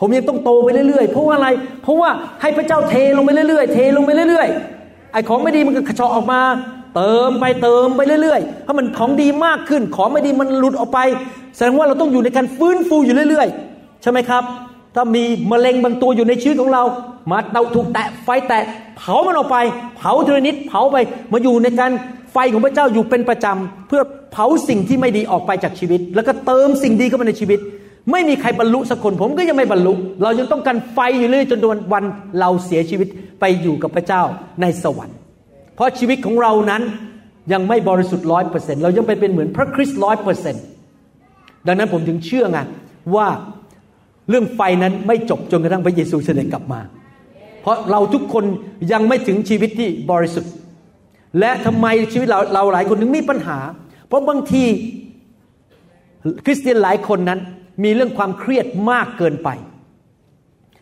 [0.00, 1.48] ผมยังต้องโตไปเรื่อยๆ เพราะว่าอะไร
[1.82, 6.40] เพราะว่าให้พระเจ้าเทลงไปเรื่อยๆ เทลงไปเรื่อยๆ ไอ้ของไม่ดีมันก็กระชอกออกมา
[6.96, 10.98] เติมไปเติมไปเรื่อยๆเพรามันของดีมากขึ้น ของไม่ดีมันหลุดออกไป
[11.56, 14.42] แสดงว่าเราต้องอยู่ในการฟื้นฟูอยู่เรื่อยๆ ใช่ไหมครับ
[14.94, 16.82] ถ้ามีมะเร็งบางตัวอยู่ในชีวิตของเรา
[17.30, 18.62] มาเตาถูกแตะไฟแตะ
[18.96, 19.56] เผามันออกไป
[19.96, 20.96] เผาทีละนิดเผาไป
[21.32, 21.92] มาอยู่ในการ
[22.32, 27.58] ไฟของพระเจ้าอยู่เป็นประจำเพื่อเผาสิ่งที่ไม่ดีออกไปจากชีวิต แล้วก็เติมสิ่งดีเข้ามาในชีวิต
[28.12, 29.92] ไม่มีใครบรรลุสักคนผมก็ยังไม่บรรลุ
[30.22, 32.04] เรายังต้องการไฟอยู่เรื่อยจนวันวัน
[32.40, 33.08] เราเสียชีวิต
[33.40, 34.22] ไปอยู่กับพระเจ้า
[34.60, 35.16] ในสวรรค์
[35.74, 36.82] เพราะชีวิตของเรานั้น
[37.52, 40.64] ยังไม่บริสุทธิ์ร้อยเปอร์เซ็นต์เรายังไปเป็นเหมือนพระคริสต์ร้อยเปอร์เซ็นต์
[41.66, 42.58] ดังนั้นผมถึงเชื่อไง
[43.14, 43.26] ว่า
[44.28, 46.80] เรื่องไฟนั้นไม่จบจนกระทั่งพระเยซูเสด็จกลับมา
[47.62, 48.44] เพราะเราทุกคน
[48.92, 50.52] ยังไม่ถึงชีวิตที่บริสุทธิ์
[51.40, 53.58] และทำไมชีวิตเราเราหลายคนถึงมีปัญหา
[54.06, 54.64] เพราะบางที
[56.44, 57.40] คริสเตียนหลายคนนั้น
[57.84, 59.48] มีเรื่องความเครียดมากเกินไป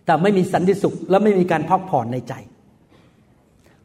[0.07, 2.33] แต่ไม่มีสันติสุขและไม่มีการพักผ่อนในใจ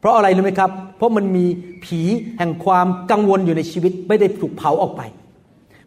[0.00, 1.44] เพราะอะไรรู้ไหมครับ เพราะมันมี
[1.84, 2.00] ผี
[2.38, 5.02] แห่งความกังวลอยู่ในชีวิตไม่ได้ถูกเผาออกไป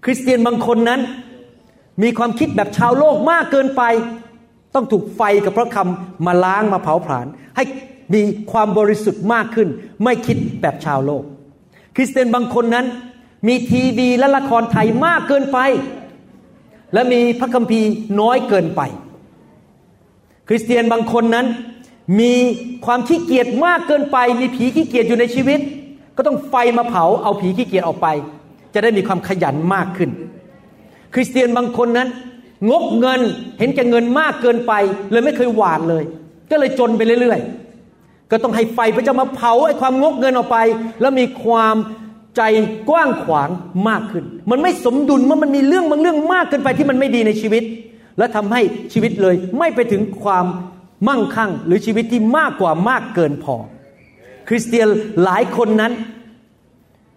[0.03, 1.01] คริสเตียนบางคนนั้น
[2.03, 3.83] มีความคิดแบบชาวโลกมากเกินไป
[4.75, 7.63] ต้องถูกไฟกับพระคำมาล้างมาเผาผลาญให้
[8.13, 8.21] มี
[8.51, 9.67] ความบริสุทธิ์มากขึ้น
[10.03, 11.23] ไม่คิดแบบชาวโลก
[11.95, 12.85] คริสเตียนบางคนนั้น
[13.47, 15.59] มีทีวีและละครไทยมากเกินไป
[16.93, 17.89] และมีพระคัมภีร์
[18.21, 18.81] น้อยเกินไป
[20.47, 21.45] คริสเตียนบางคนนั้น
[22.19, 22.33] มี
[22.85, 25.59] ความขี้เกียจมากเกินไป มีผีขี้เกียจอยู่ในชีวิต
[26.17, 28.07] ก็ต้องไฟมาเผาเอาผีขี้เกียจออกไป
[28.73, 30.09] จะได้มีความขยันมากขึ้น
[31.13, 32.07] คริสเตียนบางคนนั้น
[32.69, 33.21] งกเงิน
[33.59, 34.73] เห็นแก่เงินมากเกินไป
[35.11, 36.03] เลยไม่เคยหวานเลย
[36.51, 40.57] ก็เลยจนไปเรื่อยๆ ก็ต้องให้ไฟพระเจ้ามาเผาไอ้ความงกเงินออกไป
[41.01, 41.75] แล้วมีความ
[42.37, 42.41] ใจ
[42.89, 43.49] กว้างขวาง
[43.89, 47.63] มากขึ้น มันไม่สมดุลเมื่อมันมีเรื่องบางเรื่องมากเกินไปที่มันไม่ดีในชีวิต
[48.17, 48.61] และทำให้
[48.93, 50.45] ชีวิตเลยไม่ไปถึงความ
[51.07, 53.55] มั่งคั่งหรือชีวิตที่มากกว่ามากเกินพอ
[54.47, 54.87] คริสเตียน
[55.23, 55.93] หลายคนนั้น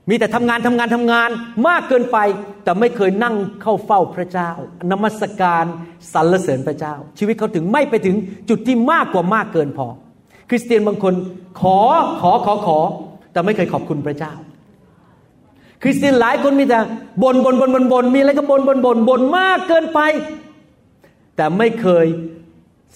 [0.09, 1.31] มีแต่ทำงานทำงานทำงาน
[1.69, 2.19] มากเกินไป
[2.65, 4.51] แต่ไม่เคยนั่งเข้าเฝ้าพระเจ้า
[4.91, 5.65] นมัสการ
[6.13, 8.17] สรรเสริญพระเจ้า ชีวิตเขาถึงไม่ไปถึง
[8.49, 9.87] จุดที่มากกว่ามากเกินพอ
[10.51, 11.15] คริสเตียนบางคน
[11.61, 11.79] ขอ
[12.21, 12.79] ขอขอขอ
[13.33, 14.33] แต่ไม่เคยขอบคุณพระเจ้า
[15.83, 16.79] คริสเตียนหลายคนมีแต่
[17.23, 20.01] บนบนบนบนบนมีอะไรก็บนบนบนบนมากเกินไป
[21.37, 22.07] แต่ไม่เคย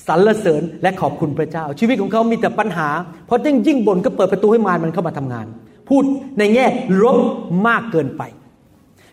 [0.07, 2.89] สรรเสริญและขอบคุณพระเจ้า ชีวิตของเขามีแต่ปัญหา
[3.27, 5.47] เพราะยิ่งยิ่งบ่นก็เปิดประตูให้มารมันเข้ามาทำงาน
[5.89, 6.05] พูด
[6.39, 6.67] ในแง่
[7.03, 7.19] ลบ
[7.67, 8.23] มากเกินไป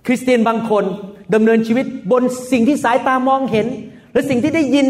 [0.06, 0.84] คริสเตียนบางคน
[1.34, 3.67] ดำเนินชีวิตบนสิ่งที่สายตามองเห็น
[4.13, 4.88] และสิ่งที่ได้ยิน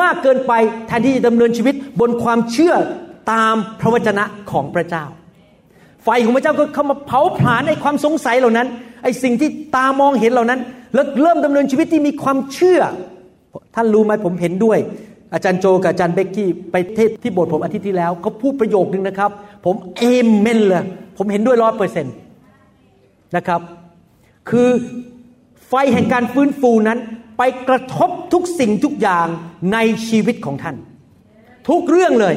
[0.00, 0.52] มากเกินไป
[0.86, 2.74] แทนที่จะดำเนินชีวิตบนความเชื่อ
[3.32, 5.04] ตามพระวจนะของพระเจ้า
[6.04, 8.68] ไฟของพระเจ้าก็เข้ามาเผาผลาญไอ้ความสงสัยเหล่านั้น
[9.02, 10.60] ไอ้สิ่งที่ตามองเห็นเหล่านั้น
[10.94, 12.80] แล้วเริ่มดำเนินชีวิตที่มีความเชื่อ
[13.74, 14.78] ท่านรู้ไหมผมเห็นด้วย
[15.34, 19.30] อาจารย์โจกับอาจารย์เบกกี้ไปเทศที่โบสถ์ผมอาทิตย์ที่แล้วเขาพูดประโยคนึงนะครับ
[19.64, 20.04] ผมเอ
[20.38, 20.84] เมนเลย
[21.16, 22.14] ผมเห็นด้วยร้อยเปอร์เซ็นต์
[23.36, 23.60] นะครับ
[24.50, 24.68] คือ
[25.68, 26.98] ไฟแห่งการฟื้นฟูนั้น
[27.38, 29.26] ไปกระทบทุกสิ่งทุกอย่าง
[29.72, 30.76] ในชีวิตของท่าน
[31.68, 32.34] ทุกเรื่องเลย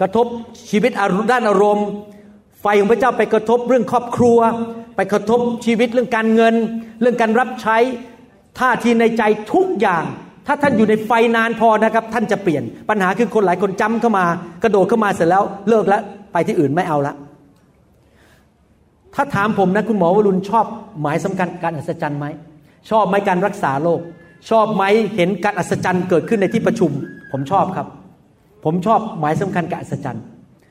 [0.00, 0.26] กระทบ
[0.70, 0.90] ชีวิต
[1.32, 1.88] ด้านอารมณ์
[2.60, 4.38] ไฟของพระเจ้าไปกระทบเรื่องครอบครัว
[4.96, 6.54] ไปกระทบชีวิตเรื่องการเงิน
[7.00, 7.76] เรื่องการรับใช้
[8.58, 9.22] ท่าทีในใจ
[9.52, 10.04] ทุกอย่าง
[10.46, 14.24] ถ้าท่านอยู่ในไฟนานพอนะครับ ท่านจะเปลี่ยนปัญหาคือคนหลายคนจำเข้ามา
[14.62, 17.14] กระโดดเข้ามาเสร็จแล้วเลิกแล้วไปที่อื่นไม่เอาละ
[19.14, 20.66] ถ้าถามผมนะคุณหมอวรุณชอบ
[21.02, 22.26] หมายสำคัญการอัศจรรย์ไหม
[22.90, 24.00] ชอบไหมการรักษาโรค
[24.50, 24.84] ชอบไหม
[25.16, 26.90] เห็นการอัศจรรย์เกิดขึ้นในที่ประชุม
[27.32, 27.86] ผมชอบครับ
[28.64, 30.22] ผมชอบหมายสำคัญการอัศจรรย์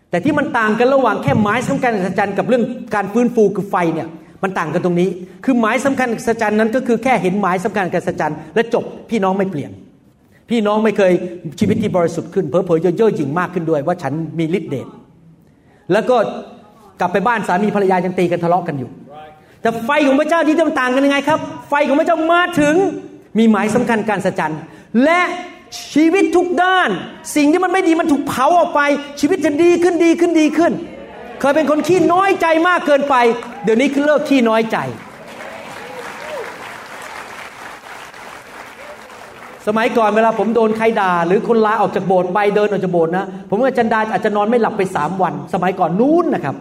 [0.10, 2.64] แต่ที่มันต่างกันระหว่างแค่หมายสำคัญอัศจรรย์กับเรื่อง
[2.96, 4.08] การฟื้นฟูคือไฟเนี่ย
[4.44, 5.10] มันต่างกันตรงนี้
[5.46, 9.72] คือหมายสำคัญอัศจรรย์นั้นก็คือแค่เห็นหมายสำคัญอัศจรรย์และจบพี่น้องไม่เปลี่ยน
[10.50, 11.14] พี่น้องไม่เคย
[11.60, 14.88] ชีวิตที่บริสุทธิ์ขึ้น เผลอๆเย่อหยิ่งมากขึ้นด้วย ว่าฉันมีฤทธิ์เดช
[15.92, 16.18] แล้วก็
[17.00, 18.90] กลับไปบ้านสามีภรรยายังตีกันทะเลาะกันอยู่
[19.62, 22.76] แต่ไฟของพระเจ้าที่ต่างกันยังไงครับ ไฟของพระเจ้ามาถึง
[23.38, 24.56] มีหมายสำคัญการสัจจัน
[25.04, 25.22] และ
[25.94, 26.90] ชีวิตทุกด้าน
[27.36, 28.82] สิ่งที่มันไม่ดีมันถูกเผาออกไป
[29.20, 30.74] ชีวิตจะดีขึ้นดีขึ้นดีขึ้น
[31.40, 33.16] เคยเป็นคนขี้น้อยใจมากเกินไป
[33.64, 34.78] เดี๋ยวนี้คือเลิกขี้น้อยใจ
[39.68, 46.56] สมัยก่อนเวลาผมโดนใครด่า หรือคนลาออกจากโบสถ์ไปเดินออกจากโบสถ์นะ ผมกับจันดาอาจจะนอนไม่หลับไปสามวัน สมัยก่อนนู้นนะครับ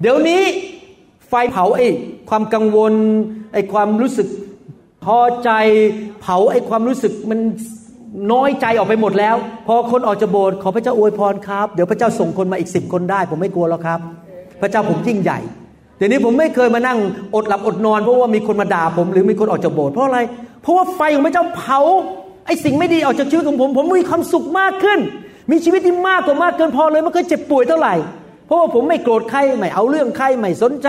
[0.00, 0.42] เดี๋ยวนี้
[1.28, 1.86] ไฟเผาไอ้
[2.30, 2.92] ความกังวล
[3.52, 4.28] ไอ้ความรู้สึก
[5.04, 5.50] พอใจ
[6.20, 7.40] เผาไอ้ความรู้สึกมัน
[8.32, 13.98] น้อยใจออกไปหมดแล้ว พอคนออกจากโบสถ์ขอพระเจ้าอวยพรครับ เดี๋ยวพระเจ้าส่งคนมาอีกสิบคนได้ ผมไม่กลัวแล้วครับ
[14.60, 15.38] พระเจ้าผมยิ่งใหญ่
[15.98, 16.98] เดี๋ยวนี้ผมไม่เคยมานั่ง
[17.34, 20.18] อดหลับอดนอน เพราะว่ามีคนมาด่าผมหรือมีคนออกจากโบสถ์เพราะอะไร
[20.62, 21.80] เพราะว่าไฟของพระเจ้าเผา
[22.46, 24.98] ไอ้สิ่งไม่ดีออกจากชีวิตของผม ผมมีความสุขมากขึ้น
[25.50, 27.94] มีชีวิตที่มากกว่ามากเกินพอเลยไม่เคยเจ็บป่วยเท่าไหร่
[28.46, 30.88] เพราะว่าผมไม่โกรธใครไม่เอาเรื่องใครไม่สนใจ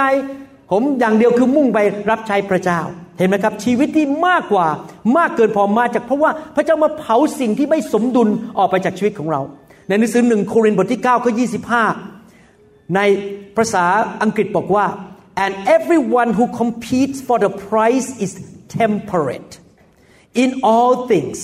[0.71, 2.82] ผมอย่างเดียวคือมุ่งไปรับใช้พระเจ้า
[3.17, 4.67] เห็นไหมครับ ชีวิตที่มากกว่า
[5.17, 9.41] มากเกินพอมาจากเพราะว่าพระเจ้ามาเผาสิ่งที่ไม่สมดุลออกไปจากชีวิตของเรา
[9.88, 11.32] ในหนังสือหนึ่งโครินธ์บทที่9ข้อ
[11.93, 12.99] 25ใน
[13.58, 13.86] ภาษา
[14.21, 14.86] อังกฤษบอกว่า
[15.43, 18.32] and everyone who competes for the prize is
[18.80, 19.51] temperate
[20.43, 21.39] in all things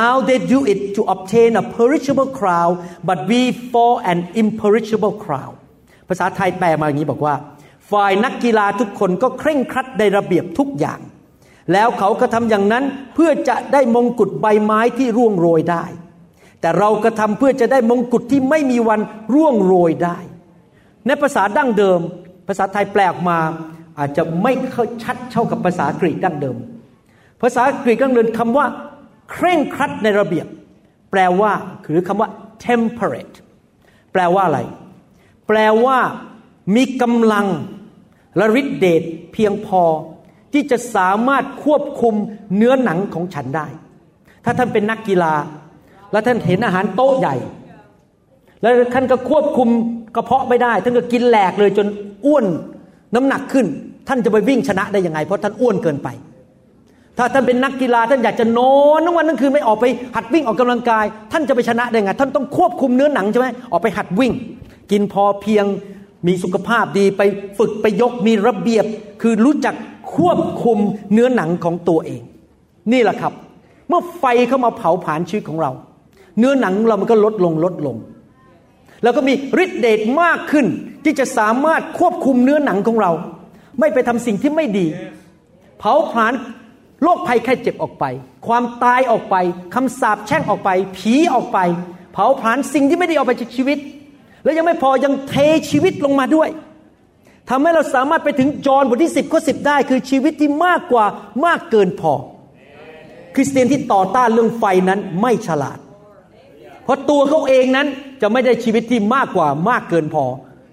[0.00, 2.72] now they do it to obtain a perishable crown
[3.08, 3.40] but we
[3.72, 5.54] for an imperishable crown
[6.08, 7.34] ภาษาไทยแปลมาอย่างนี้บอกว่า
[7.92, 11.00] ฝ่ายนักกีฬาทุกคนก็เคร่งครัดในระเบียบทุกอย่าง
[11.72, 15.84] แล้วเขาก็ทำอย่างนั้นเพื่อจะได้มงกุฎใบไม้ที่ร่วงโรยได้
[16.60, 19.00] แต่เราก็ทำเพื่อจะได้มงกุฎที่ไม่มีวัน
[19.34, 20.18] ร่วงโรยได้
[21.06, 22.00] ในภาษาดั้งเดิม
[22.48, 23.38] ภาษาไทยแปลออกมา
[23.98, 24.52] อาจจะไม่
[25.02, 26.56] ชัดเท่ากับภาษากรีกดั้งเดิม
[27.42, 28.66] ภาษากรีกดั้งเดิมคำว่า
[29.30, 30.46] เคร่งครัดในระเบียบ
[31.10, 31.52] แปลว่า
[31.84, 32.28] หรือคำว่า
[32.64, 33.36] temperate
[34.12, 34.60] แปลว่าอะไร
[35.48, 35.98] แปลว่า
[36.76, 37.46] มีกำลัง
[38.36, 39.82] และฤทธิเดชเพียงพอ
[40.52, 42.14] ที่จะสามารถควบคุม
[42.56, 43.66] เนื้อหนังของฉันได้
[44.44, 45.34] ถ้าท่านเป็นนักกีฬา
[46.12, 47.36] แล้วท่านเห็นอาหารโต๊ะใหญ่
[48.62, 49.68] แล้วท่านก็ควบคุม
[50.14, 51.86] กระเพาะไม่ได้ ท่านก็กินแหลกเลยจน
[52.26, 52.44] อ้วน
[53.14, 53.66] น้ำหนักขึ้น
[54.08, 56.08] ท่านจะไปวิ่งชนะได้ยังไง เพราะท่านอ้วนเกินไป
[57.18, 59.84] ถ้าท่านเป็นนักกีฬาท่านอยากจะนอนทั้งวันทั้งคืนไม่ออกไป
[60.16, 64.32] หัดวิ่งออกกำลังกาย ท่านจะไปชนะได้ไง ท่านต้องควบคุมเนื้อหนังใช่ไหมออกไปหัดวิ่ง
[64.90, 65.64] กินพอเพียง
[66.26, 67.22] มีสุขภาพดีไป
[67.58, 68.84] ฝึกไปยกมีระเบียบ
[69.22, 69.74] คือรู้จัก
[70.14, 70.78] ควบคุม
[71.12, 72.22] เนื้อหนังของตัวเอง
[72.92, 73.32] นี่แหละครับ
[73.88, 75.70] เมื่อไฟเข้ามาเผาผลาญชีวิตของเรา
[76.38, 77.96] เนื้อหนังเรามันก็ลดลงลดลง
[79.02, 79.34] แล้วก็มี
[79.64, 80.66] ฤทธิ์เดชมากขึ้น
[81.04, 83.12] ที่จะสามารถควบคุมเนื้อหนังของเรา
[83.80, 84.86] ไม่ไปทำสิ่งที่ไม่ดี
[85.78, 86.32] เผาผลาญ
[87.02, 88.04] โรคภัยแค่เจ็บออกไป
[88.46, 89.36] ความตายออกไป
[89.74, 91.58] คำสาปแช่งออกไป ผีออกไป
[92.12, 93.78] เผาผลาญสิ่งที่ไม่ดีออกไปจากชีวิต
[94.44, 95.34] แล้วยังไม่พอยังเท
[95.70, 96.48] ชีวิตลงมาด้วย
[97.50, 101.04] ทำให้เราสามารถไปถึงจอห์นบทที่ 10 ข้อ 10 ได้คือชีวิตที่มากกว่า
[101.46, 102.12] มากเกินพอ
[103.34, 105.78] คริสเตียนที่ต่อต้านเรื่องไฟนั้นไม่ฉลาด
[106.84, 107.86] เพราะตัวเขาเองนั้น
[108.22, 110.24] จะไม่ได้ชีวิตที่มากกว่ามากเกินพอ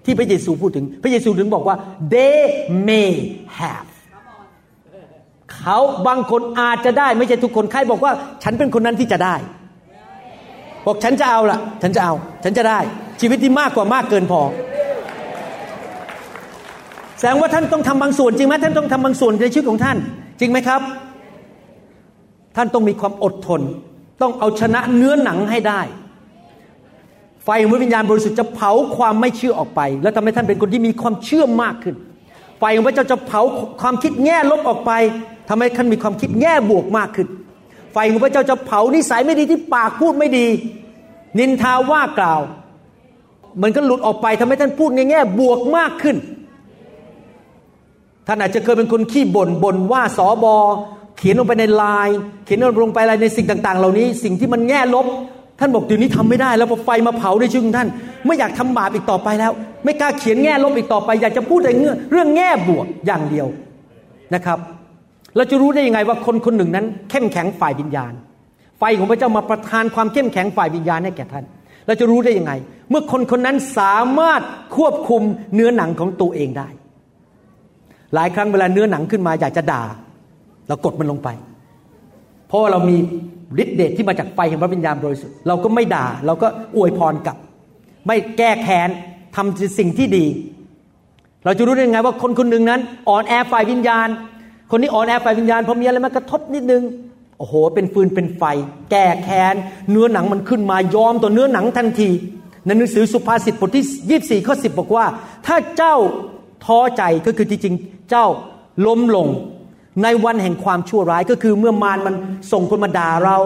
[0.04, 1.76] ที่พระเยซูพูดถึง พระเยซูถึงบอกว่า
[2.14, 2.40] they
[2.88, 3.12] may
[3.60, 3.90] have
[5.54, 9.36] เขาบางคนอาจจะได้ไม่ใช่ทุกคนใครบอกว่า ฉันเป็นคนนั้นที่จะได้
[10.86, 12.14] บอกฉันจะเอาละฉันจะเอา
[12.44, 12.78] ฉันจะได้
[13.20, 14.40] ชีวิตที่มากกว่ามากเกินพอ
[17.18, 19.96] แสดงว่าท่านต้องทำบางส่วนจริงไหมท่านต้องทำบางส่วนในชีวิตของท่าน
[20.40, 20.80] จริงไหมครับ
[22.56, 23.60] ท่านต้องมีความอดทน
[24.22, 25.80] ต้องเอาชนะเนื้อหนังให้ได้
[27.44, 31.94] ไฟของวิญญาณบริสุทธิ์จะเผาความไม่เชื่อออกไป แล้วทำให้ท่านเป็นคนที่มีความเชื่อมากขึ้น
[32.58, 33.40] ไฟของพระเจ้าจะเผา
[33.80, 34.92] ความคิดแง่ลบออกไป
[35.48, 37.28] ทำให้ท่านมีความคิดแง่บวกมากขึ้น
[37.92, 40.46] ไฟของพระเจ้าจะเผานิสัยไม่ดีที่ปากพูดไม่ดี
[41.38, 42.40] นินทาว่ากล่าว
[43.62, 46.16] มันก็หลุดออกไปทำให้ท่านพูดในแง่บวกมากขึ้น
[48.26, 50.56] ท่านอาจจะเคยเป็นคนขี้บ่นบ่นว่าสอบอ
[51.18, 55.06] เขียนลงไปในไลน์เขียนลงไปอะไรในสิ่งต่าง ๆ เหล่านี้ สิ่งที่มันแง่ลบ
[55.58, 57.88] ท่านบอกเดี๋ยวนี้ทำไม่ได้ แล้วพอไฟมาเผาในชีวิตของท่าน
[58.26, 59.52] ไม่อยากทำบาปอีกต่อไปแล้ว
[59.84, 61.72] ไม่กล้าเขียนแง่ลบอีกต่อไป อยากจะพูดแต่
[62.10, 63.46] เรื่องแง่บวกอย่างเดียว
[64.34, 64.58] นะครับ
[65.36, 68.12] เราจะรู้ได้ยังไงว่าคนคนหนึ่งนั้น เข้มแข็งฝ่ายวิญญาณ
[68.78, 71.44] ไฟของพระเจ้ามาประทานความเข้มแข็งฝ่ายวิญญาณให้แก่ท่าน
[71.86, 72.52] เราจะรู้ได้ยังไง
[72.90, 74.42] เมื่อคนคนนั้นสามารถ
[74.76, 75.22] ควบคุม
[75.54, 76.68] เนื้อหนังของตัวเองได้
[78.14, 79.82] หลายครั้งเวลาเนื้อหนังขึ้นมาอยากจะด่า
[80.68, 81.28] เรากดมันลงไป
[82.48, 82.96] เพราะเรามี
[83.62, 87.36] ฤทธิ์เดชที่มาจากไฟแห่งพระวิญญาณบริสุทธิ์เราก็ไม่ด่า เราก็อวยพรกลับ
[88.06, 88.88] ไม่แก้แค้น
[89.36, 90.26] ทำสิ่งที่ดี
[91.44, 94.08] เราจะรู้ได้ยังไงว่าคนคนหนึ่งนั้น อ่อนแอฝ่ายวิญญาณ
[94.74, 96.82] คนนี้อ่อนแอฝ่ายวิญญาณพอมีอะไรมากระทบนิดนึง
[97.38, 98.42] โอ้โห เป็นฟืนเป็นไฟ
[98.90, 99.54] แก้แค้น
[99.90, 102.10] เนื้อหนังมันขึ้นมายอมต่อเนื้อหนังทันที
[102.66, 105.04] ในหนังสือสุภาษิตบทที่ 24ข้อ10 บอกว่า
[105.46, 105.96] ถ้าเจ้า
[106.64, 107.74] ท้อใจก็คือที่จริง
[108.10, 108.26] เจ้า
[108.86, 109.28] ล้มลง
[110.02, 112.14] ในวันแห่งความชั่วร้ายก็คือเมื่อมารมัน
[112.52, 113.38] ส่งคนมาด่าเรา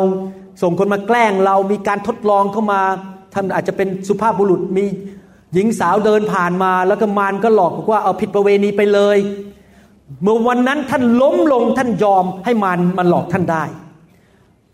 [0.62, 2.80] ส่งคนมาแกล้งเรามีการทดลองเข้ามา
[3.34, 4.84] ท่านอาจจะเป็นสุภาพบุรุษมี
[5.54, 9.18] หญิงสาวเดินผ่านมา แล้วก็มารก็หลอกบอกว่าเอาผิดประเวณีไปเลย
[10.22, 13.64] เมื่อวันนั้นท่านล้มลงท่านยอมให้มารมันหลอกท่านได้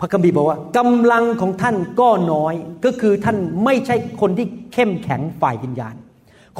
[0.00, 5.94] พระคัมภีร์บอกว่ากำลังของท่านก็น้อยก็คือท่านไม่ใช่คนที่เข้มแข็งฝ่ายวิญญาณ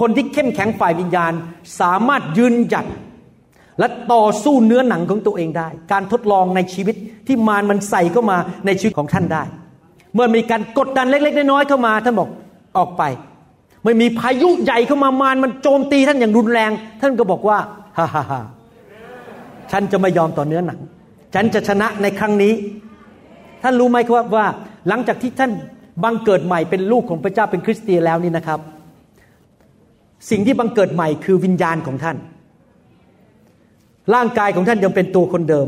[0.01, 1.33] คนที่เข้มแข็งฝ่ายวิญญาณ
[1.81, 2.87] สามารถยืนหยัด
[3.79, 9.43] และต่อสู้เนื้อหนังของตัวเองได้ การทดลองในชีวิตที่มารมันใส่เข้ามาในชีวิตของท่านได้
[10.15, 12.29] เมื่อมีการกดดันเล็ก ๆ น้อยๆเข้ามาท่านบอก
[12.79, 13.03] ออกไป
[13.85, 17.59] ไม่มีพายุใหญ่เข้ามามารมันโจมตีท่านอย่างรุนแรง ท่านก็บอกว่า
[17.99, 18.43] ฮ่าฮ่า
[19.73, 20.81] ฉันจะไม่ยอมต่อเนื้อหนัง
[21.35, 22.53] ฉันจะชนะในครั้งนี้
[23.63, 24.47] ท่านรู้ไหมครับว่า
[24.89, 25.53] หลังจากที่ท่าน
[26.05, 28.61] บังเกิดใหม่เป็นลูกของพระเจ้าเป็นคริสเตียนแล้วนี่นะครับ
[30.31, 32.17] สิ่งที่บังเกิดใหม่คือวิญญาณของท่าน
[34.15, 35.67] ร่างกายของท่านยังเป็นตัวคนเดิม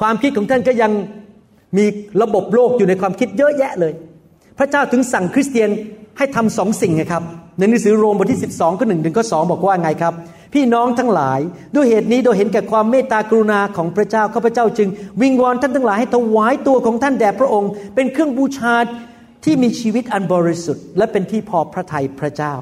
[0.00, 0.92] ความคิดของท่านก็ยัง
[1.76, 1.84] มี
[2.22, 3.92] ระบบโลกอยู่ในความคิดเยอะแยะเลย
[4.58, 5.70] พระเจ้าถึงสั่งคริสเตียน
[6.18, 7.22] ให้ทำสองสิ่งไงครับ
[7.58, 10.14] ในหนังสือโรมบทที่ 12ข้อหนึ่งถึงข้อสบอกว่าไงครับ
[10.52, 11.40] พี่น้องทั้งหลาย
[11.74, 14.88] ด้วยเหตุนี้โดยเห็นแก่ความเมตตากรุณาของพระเจ้าข้าพเจ้าจึง
[15.20, 18.74] วิงวอนท่านทั้งหลายให้ถวายตัวของท่านแด่พระองค์ เป็นเครื่องบูชา
[19.44, 22.54] ที่มีชีวิตอันบริสุทธิ์ และเป็นที่พอพระทัยพระเจ้า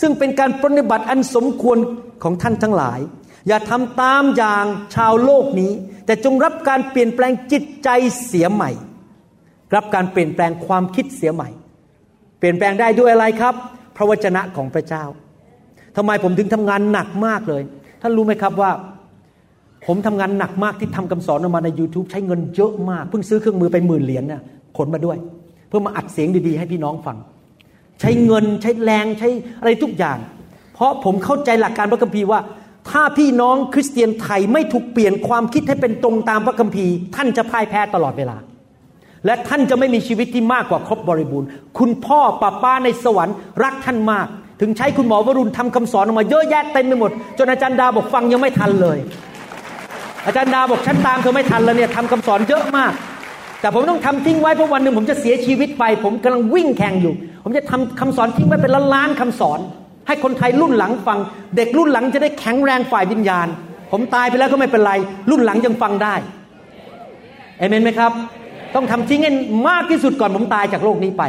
[0.00, 1.78] ซึ่งเป็นการปฏิบัติอันสมควร
[2.22, 3.00] ของท่านทั้งหลาย
[3.48, 4.64] อย่าทำตามอย่าง
[4.94, 5.72] ชาวโลกนี้
[6.06, 7.88] แต่จงรับการเปลี่ยนแปลงจิตใจ
[8.24, 8.70] เสียใหม่
[9.74, 11.48] รับการเปลี่ยนแปลงความคิดเสียใหม่
[12.38, 13.54] เปลี่ยนแปลงได้ด้วยอะไรครับ
[13.96, 15.04] พระวจนะของพระเจ้า
[15.96, 17.62] ทำไมผมถึงทำงานหนักมากเลย
[18.02, 18.70] ท่านรู้ไหมครับว่า
[19.86, 24.42] ผมทำงานหนักมากที่ทำคำสอนออกมาใน YouTube ใช้เงินเยอะมาก เพิ่งซื้อเครื่องมือไปหมื่นเหรียญน่ะ
[24.76, 25.16] ขนมาด้วย
[25.68, 27.16] เพื่อมาอัดเสียงดีๆ ให้พี่น้องฟัง
[28.00, 29.28] ใช้เงินใช้แรงใช้
[29.60, 30.18] อะไรทุกอย่าง
[30.74, 32.40] เพราะผมเข้าใจหลักการพระคัมภีร์ว่า
[32.90, 38.36] ถ้าพี่น้องคริสเตียนไทยไม่ถูกเปลี่ยนความคิดให้เป็นตรงตามพระคัมภีร์ ท่านจะพ่ายแพ้ตลอดเวลา
[39.26, 41.48] และท่านจะไม่มีชีวิตที่มากกว่าครบบริบูรณ์
[41.78, 44.26] คุณพ่อป้าป้าในสวรรค์รักท่านมาก
[44.60, 48.98] ถึงใช้คุณหมอวรุณทำคำสอนออกมาเยอะแยะเต็มไปหมด จนอาจารย์ดาบอกฟังยังไม่ทันเลย
[50.26, 52.92] อาจารย์ดาบอกฉันตามเธอไม่ทันแล้วเนี่ยทำคำสอนเยอะมาก
[53.60, 59.60] แต่ผมต้องทำทิ้งไว้เพราะวันหนึ่งผมจะเสียชีวิตไป ผมกำลังวิ่งแข่งอยู่ ผมจะทำคำสอนทิ้งไว้เป็นล้านล้านคำสอน
[60.06, 61.18] ให้คนไทยรุ่นหลังฟัง
[61.56, 63.46] เด็กรุ่นหลังจะได้แข็งแรงฝ่ายวิญญาณ
[63.92, 64.92] ผมตายไปแล้วก็ไม่เป็นไร
[65.30, 66.14] รุ่นหลังยังฟังได้
[67.58, 68.12] เอเมนไหมครับ
[68.74, 69.32] ต้องทำทิ้งให้
[69.68, 71.22] มากที่สุดก่อนผมตายจากโลกนี้ไป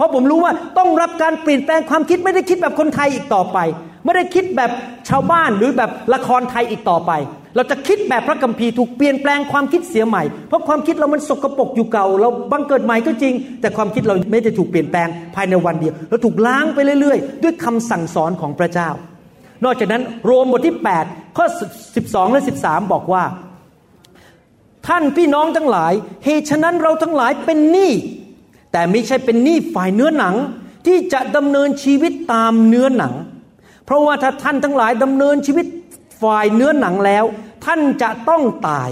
[0.00, 3.58] เพราะผมรู้ว่าต้องรับการเปลี่ยนแปลงความคิดไม่ได้คิดแบบคนไทยอีกต่อไป
[4.04, 4.70] ไม่ได้คิดแบบ
[5.08, 7.12] ชาวบ้านหรือแบบละครไทยอีกต่อไป
[7.56, 18.88] เราจะคิดแบบพระกัมภีร์ถูกเปลี่ยนแปลงความคิดเสียใหม่ เพราะความคิดเรามันสกรปรกอยู่เก่า เราบังเกิดใหม่ก็จริง แต่ความคิดเราไม่ได้ถูกเปลี่ยนแปลงภายในวันเดียวเราถูกล้างไปเรื่อย ๆ ด้วยคำสั่งสอนของพระเจ้า
[19.64, 21.46] นอกจากนั้นโรมบทที่ 8 ข้อ
[21.88, 23.24] 12 และ 13 บอกว่า
[24.86, 25.92] ท่านพี่น้องทั้งหลาย
[26.24, 27.92] เหตุฉะนั้นเราทั้งหลายเป็นหนี้
[28.72, 30.34] แต่ไม่ใช่เป็นหนี้ฝ่ายเนื้อหนัง
[30.86, 33.14] ที่จะดำเนินชีวิตตามเนื้อหนัง
[33.84, 35.66] เพราะว่าถ้าท่านทั้งหลายดำเนินชีวิต
[36.22, 37.24] ฝ่ายเนื้อหนังแล้ว
[37.64, 38.90] ท่านจะต้องตาย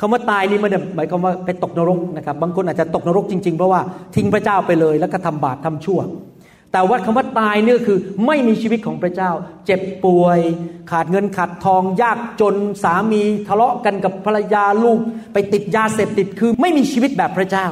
[0.00, 3.80] คำว่าตายนี่ไม่ได้หมายความว่าไปตกนรกนะครับ บางคนอาจจะตกนรกจริงๆ เพราะว่า
[4.14, 6.00] ทิ้งพระเจ้าไปเลยแล้วก็ทำบาปทาชั่ว
[6.72, 9.30] แต่ว่าคำว่าตายนี่คือไม่มีชีวิตของพระเจ้า
[9.66, 10.40] เจ็บป่วย
[10.90, 15.00] ขาดเงินขาดทอง ยากจนสามีทะเลาะกันกับภรรยาลูก
[15.32, 17.66] ไปติดยาเสพติดคือไม่มีชีวิตแบบพระเจ้า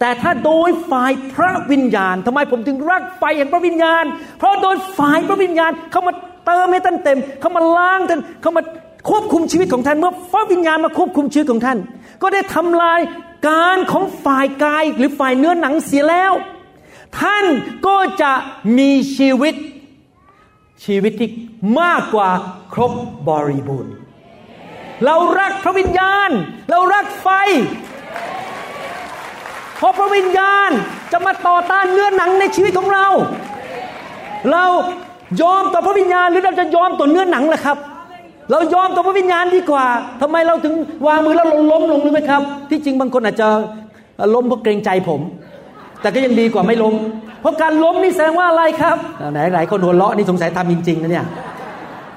[0.00, 4.04] แต่ถ้าโดยฝ่ายพระวิญญาณทำไมผมถึงรักไฟแห่งพระวิญญาณ
[4.38, 6.12] เพราะโดยฝ่ายพระวิญญาณเขามา
[6.46, 8.62] เติมให้ท่านเต็ม เขามาล้างท่านเขามา
[9.08, 11.78] ควบคุมชีวิตของท่าน เมื่อพระวิญญาณมาควบคุมชีวิตของท่าน
[12.22, 13.00] ก็ได้ทำลาย
[13.48, 16.32] การของฝ่ายกายหรือฝ่ายเนื้อหนังเสียแล้ว
[17.20, 17.44] ท่าน
[17.86, 18.32] ก็จะ
[18.78, 19.54] มีชีวิต
[20.84, 21.30] ชีวิตที่
[21.80, 22.30] มากกว่า
[22.74, 22.92] ครบ
[23.28, 23.94] บริบูรณ์
[25.04, 26.30] เรารักพระวิญญาณ
[26.70, 27.28] เรารักไฟ
[29.78, 30.70] เพราะพระวิญญาณ
[31.12, 33.06] จะมาต่อต้านเนื้อหนังในชีวิตของเรา
[34.52, 34.64] เรา
[35.42, 37.78] ยอมต่อพระวิญญาณหรือเราจะยอมต่อเนื้อหนังล่ะครับ
[38.50, 39.86] เรายอมต่อพระวิญญาณดีกว่า
[40.20, 40.74] ทำไมเราถึง
[41.06, 43.48] วางมือแล้วเราล้มลงรู้ไหมครับ ที่จริงบางคนอาจจะ
[44.34, 45.20] ล้มเพราะเกรงใจผม
[46.00, 46.94] แต่ก็ยังดีกว่าไม่ล้ม
[47.40, 48.96] เพราะการล้มนี่แสดงว่าอะไรครับ
[49.32, 51.26] ไหนหลายคนหัวเราะนี่สงสัยทำจริงๆนะเนี่ย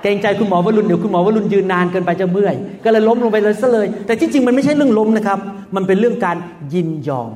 [0.02, 5.40] เกรงใจคุณหมอวรุณเดี๋ยวคุณหมอวรุณยืนนานเกินไปจะเมื่อย ก็เลยล้มลงไปเลยซะเลย แต่ที่จริงมันไม่ใช่เรื่องล้มนะครับ
[5.76, 6.38] มันเป็นเรื่องการ
[6.74, 7.32] ยินยอม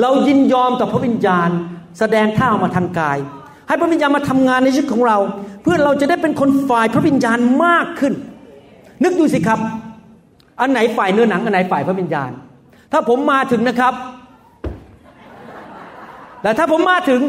[0.00, 1.50] เรายินยอมต่อพระวิญญาณ
[1.98, 3.18] แสดงท่าออกมาทางกาย
[3.68, 5.18] ให้พระวิญญาณมาทำงานในชีวิตของเรา
[5.62, 8.14] เพื่อเราจะได้เป็นคนฝ่ายพระวิญญาณมากขึ้น
[9.04, 9.60] นึกดูสิครับ
[10.60, 12.30] อันไหนฝ่ายเนื้อหนังอันไหนฝ่ายพระวิญญาณ
[12.92, 13.94] ถ้าผมมาถึงนะครับ
[16.42, 17.20] แต่ถ้าผมมาถึง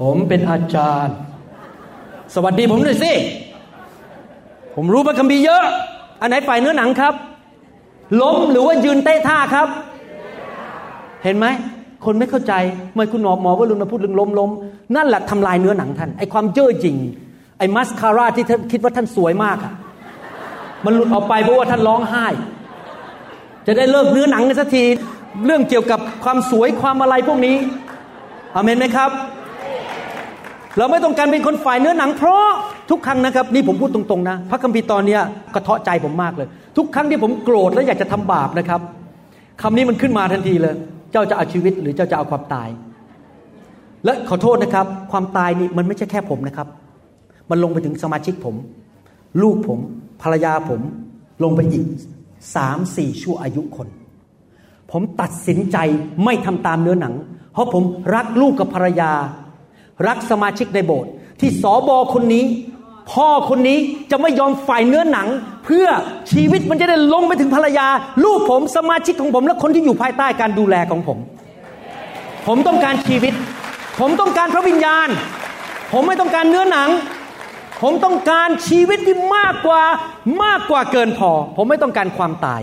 [0.00, 1.16] ผมเป็นอาจารย์
[2.34, 3.12] สวัสดีผมหน่อยสิ
[4.74, 5.64] ผมรู้พระคัมภีร์เยอะ
[6.20, 7.14] อันไหนฝ่ายเนื้อหนังครับ
[8.22, 9.68] ล้มหรือว่ายืนเต้ท่าครับ
[11.24, 11.46] เห็นไหม
[12.04, 12.52] คนไม่เข้าใจ
[12.94, 14.50] เมื่อคุณหมอหมอว่าลุนมาพูดเรื่องล้มล้ม
[14.96, 16.96] นั่นแหละทำลายเนื้อหนังท่านไอความเย่อหยิ่ง
[17.58, 19.72] ไอมัสคาร่าที่ท่านคิดว่าท่านสวยมากอะ
[20.84, 22.26] มันหลุดออกไปเพราะว่าท่านร้องไห้
[23.66, 24.84] จะได้เลิกเนื้อหนังกันสักที
[25.46, 27.56] เรื่องเกี่ยวกับความสวยความอะไรพวกนี้
[28.54, 29.10] อเมนไหมครับ
[30.78, 32.44] เราไม่ต้องการเป็นคนฝ่ายเนื้อหนังเพราะ
[32.90, 35.18] ทุกครั้งนะครับนี่ผมพูดตรงๆนะพระคัมภีร์ตอนนี้
[35.54, 38.80] กระเทาะใจผมมากเลย ทุกครั้งที่ผมโกรธและอยากจะทำบาปนะครับ
[39.62, 40.74] คำนี้มันขึ้นมาทันทีเลย
[41.12, 42.68] เจ้าจะเอาชีวิตหรือเจ้าจะเอาความตาย
[44.04, 46.68] และขอโทษนะครับ ความตายนี่มันไม่ใช่แค่ผมนะครับ
[47.50, 48.54] มันลงไปถึงสมาชิกผม
[49.42, 49.78] ลูกผม
[50.22, 50.80] ภรรยาผม
[51.44, 51.86] ลงไปอีก
[52.56, 53.88] สามสี่ชั่วอายุคน
[54.92, 55.76] ผมตัดสินใจ
[56.24, 57.14] ไม่ทำตามเนื้อหนัง
[57.52, 57.82] เพราะผม
[58.14, 59.12] รักลูกกับภรรยา
[60.06, 62.44] รักสมาชิกในโบสถ์ที่สอบอคนนี้
[63.12, 63.78] พ่อคนนี้
[64.10, 65.28] จะไม่ยอมฝ่ายเนื้อหนัง
[65.64, 65.86] เพื่อ
[66.32, 67.86] ชีวิตมันจะได้ลงไปถึงภรรยา
[68.24, 71.18] ลูกผมสมาชิกของผม และคนที่อยู่ภายใต้การดูแลของผม
[72.46, 73.34] ผมต้องการชีวิต
[74.00, 75.08] ผมต้องการพระวิญญาณ
[75.92, 76.88] ผมไม่ต้องการเนื้อหนัง
[77.82, 79.82] ผมต้องการชีวิตที่มากกว่า
[80.42, 82.62] มากกว่าเกินพอ ผมไม่ต้องการความตาย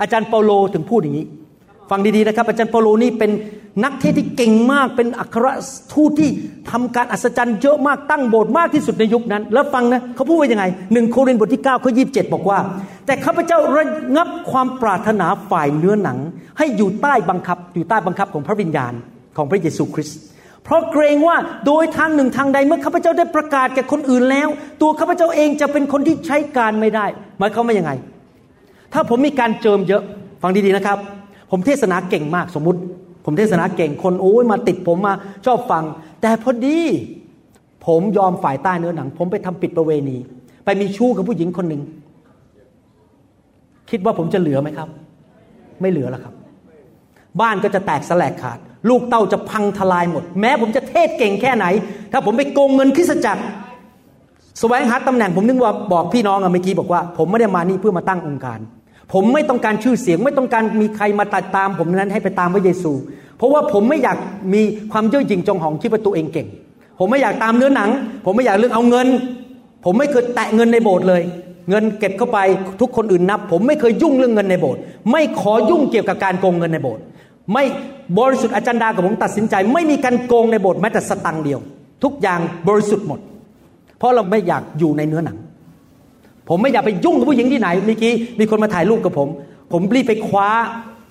[0.00, 1.26] อาจารย์เปาโลถึงพูดอย่างนี้
[1.90, 3.30] ฟังดีๆนะครับอาจารย์เปโลนี่เป็น
[3.84, 5.46] นักเทศที่เก่งมาก เป็นอัคร
[5.92, 6.30] ทูตที่
[6.70, 12.58] ทำการอัศจรรย์เยอะมากตั้งโบสถ์มากที่สุดในยุคนั้น แล้วฟังนะเขาพูดว่ายังไงหนึ่งโครินธ์บทที่9ข้อยีบอกว่า
[13.06, 16.18] แต่ข้าพเจ้าระงับความปรารถนาฝ่ายเนื้อหนัง
[16.58, 18.92] ให้อยู่ใต้บังคับ อยู่ใต้บังคับของพระวิญญาณ
[19.36, 20.18] ของพระเยซูคริสต์
[20.64, 24.48] เพราะเกรงว่าโดยทางหนึ่งทางใดเมื่อข้าพเจ้าได้ประกาศแก่คนอื่นแล้ว
[24.82, 27.06] ตัวข้าพเจ้าเองจะเป็นคนที่ใช้การไม่ได้
[27.38, 27.92] หมายความว่ายังไง
[28.92, 30.02] ถ้าผมมีการเจิมเยอะ
[30.42, 30.98] ฟังดีๆนะครับ
[31.50, 32.80] ผมเทศนาเก่งมากสมมติ
[33.24, 35.14] ผมเทศนาเก่งคนโอ้ยมาติดผมมา
[35.46, 35.84] ชอบฟัง
[36.20, 36.78] แต่พอดี
[37.86, 40.16] ผมยอมฝ่ายใต้เนื้อหนัง ผมไปทำปิดประเวณี
[40.64, 41.82] ไปมีชู้กับผู้หญิงคนหนึ่ง
[43.90, 44.88] คิดว่าผมจะเหลือไหมครับ
[45.80, 46.34] ไม่เหลือแล้วครับ
[47.40, 48.58] บ้านก็จะแตกสลกขาด
[48.88, 51.66] ลูกเต้าจะพังทลายหมด แม้ผมจะเทศเก่งแค่ไหน
[52.12, 53.42] ถ้าผมไปโกงเงินคริสจักร
[54.60, 58.58] แสวงหาตำแหน่งผมนึกว่าบอกพี่น้องอะเมื่อกี้บอกว่า ผมไม่ได้มานี่เพื่อมาตั้งองค์การ
[59.12, 62.92] ผมไม่ต้องการชื่อเสียง ไม่ต้องการมีใครมาตัดตาม ผมนั้นให้ไปตามพระเยซู
[63.38, 64.18] เพราะว่าผมไม่อยาก
[64.54, 66.48] มีความเย่อหยิ่งจองหองคิดว่าตัวเองเก่ง
[66.98, 67.90] ผมไม่อยากตามเนื้อหนัง
[68.24, 69.08] ผมไม่อยากเรื่องเอาเงิน
[69.84, 71.22] ผมไม่เคยแตะเงินในโบสถ์เลย
[71.70, 72.38] เงินเก็บเข้าไป
[72.80, 74.80] ทุกคนอื่นนับ ผมไม่เคยยุ่งเรื่องเงินในโบสถ์
[75.12, 77.02] ไม่ขอยุ่งเกี่ยวกับการโกงเงินในโบสถ์
[77.52, 77.64] ไม่
[78.18, 81.60] บริสุทธิ์อาจารย์ดากับผมตัดสินใจ ไม่มีการโกงในโบสถ์แม้แต่สตังค์เดียว
[82.04, 83.20] ทุกอย่างบริสุทธิ์หมด
[83.98, 85.36] เพราะเราไม่อยากอยู่ในเนื้อหนัง
[86.48, 89.28] ผมไม่อยากไปยุ่งกับผู้หญิงที่ไหนเมื่อกี้มีคนมาถ่ายรูปกับผม
[89.72, 90.48] ผมรีบไปคว้า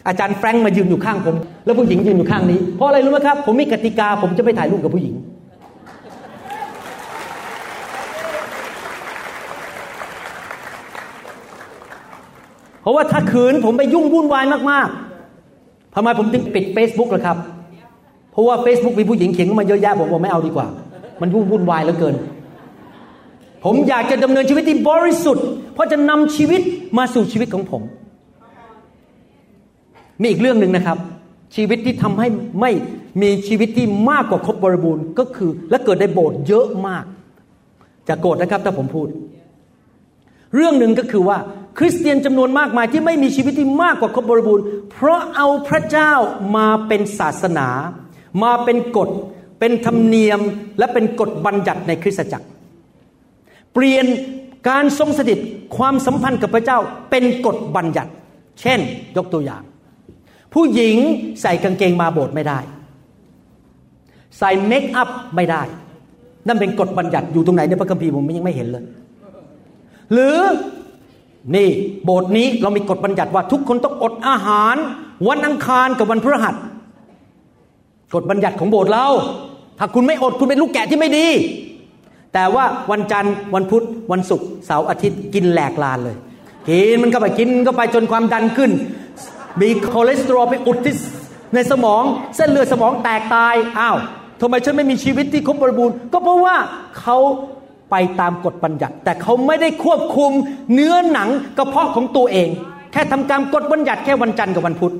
[0.07, 5.15] อาจารย์แฟรงค์มายืนอยู่ข้างผม แล้วผู้หญิงยืนอยู่ข้างนี้ เพราะอะไรรู้ไหมครับ ผมมีกติกา ผมจะไม่ถ่ายรูปกับผู้หญิง
[12.81, 17.37] เพราะว่าถ้าคืนผมไปยุ่งวุ่นวายมากๆทำไมผมถึงปิด Facebook ล่ะครับ
[18.31, 20.67] เพราะว่า Facebook มีผู้หญิงเขียนมาเยอะแยะผมบอกไม่เอาดีกว่า
[21.21, 22.15] มันวุ่นวายเหลือเกิน
[23.65, 26.61] ผมอยากจะดำเนินชีวิตที่บริสุทธิ์ เพราะจะนำชีวิต
[26.97, 27.81] มาสู่ชีวิตของผม
[30.21, 30.97] มีอีกเรื่องหนึ่งนะครับ
[31.55, 32.27] ชีวิตที่ทำให้
[32.61, 32.71] ไม่
[33.21, 37.05] มีชีวิตที่มากกว่าครบบริบูรณ์ก็คือ และเกิดในโบสถ์เยอะมาก
[38.07, 39.07] จะโกรธนะครับถ้าผมพูด
[40.55, 41.37] เรื่องหนึ่งก็คือว่า
[41.77, 46.11] คริสเตียนจำนวนมากมายที่ไม่มีชีวิตที่มากกว่าครบบริบูรณ์ เพราะเอาพระเจ้า
[46.55, 47.67] มาเป็นศาสนา
[48.43, 49.09] มาเป็นกฎ
[49.59, 50.39] เป็นธรรมเนียม
[50.79, 52.47] และเป็นกฎบัญญัติในคริสตจักร
[53.73, 54.05] เปลี่ยน
[54.69, 55.39] การทรงสถิต
[55.77, 58.11] ความสัมพันธ์กับพระเจ้าเป็นกฎบัญญัติ
[58.61, 58.79] เช่น
[59.17, 59.63] ยกตัวอย่าง
[60.53, 60.95] ผู้หญิง
[61.41, 62.59] ใส่กางเกงมาโบสถ์ไม่ได้
[64.39, 65.61] ใส่เมคอัพไม่ได้
[66.47, 68.83] นั่นเป็นกฎบัญญัติอยู่ตรงไหนในพระคัมภีร์ผมยังไม่เห็นเลย
[70.13, 70.37] หรือ
[71.55, 71.69] นี่
[72.03, 74.75] โบสถ์นี้เรามีกฎบัญญัติว่าทุกคนต้องอดอาหาร
[75.27, 76.55] วันอังคารกับวันพฤหัส
[78.13, 79.07] กฎบัญญัติของโบสถ์เรา
[79.79, 81.27] ถ้าคุณไม่อดคุณเป็นลูกแกะที่ไม่ดี
[82.37, 86.15] แต่ว่าวันจันทร์วันพุธวันศุกร์เสาร์อาทิตย์กินแหลกลานเลย
[86.67, 88.71] กินมันก็ไปกินก็ไปจนความดันขึ้น
[89.61, 90.95] มีคอเลสเตอรอลไปอุดที่
[91.53, 92.03] ในสมอง
[92.35, 93.97] เส้นเลือดสมองแตกตายอ้าว
[94.41, 96.55] ทำไมฉันไม่มีชีวิตที่ครบบริบูรณ์ก็เพราะว่า
[96.99, 97.17] เขา
[97.91, 100.31] ไปตามกฎบัญญัติ แต่เขาไม่ได้ควบคุม
[100.73, 102.49] เนื้อหนังกระเพาะของตัวเอง
[102.91, 104.93] แค่ทำการกฎบัญญัติแค่วันจันทร์กับวันพุธ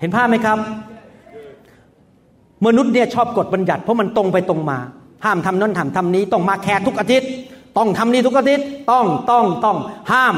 [0.00, 0.58] เห็นภาพไหมครับ
[2.66, 4.80] มนุษย์เนี่ยชอบกฎบัญญัติเพราะมันตรงไปตรงมา
[5.24, 7.28] ห้ามทำนั่นทำทำนี้ต้องมาแคร์ทุกอาทิตย์
[7.78, 9.76] ต้องทำนี้ทุกอาทิตย์ต้องต้องต้อง
[10.12, 10.34] ห้าม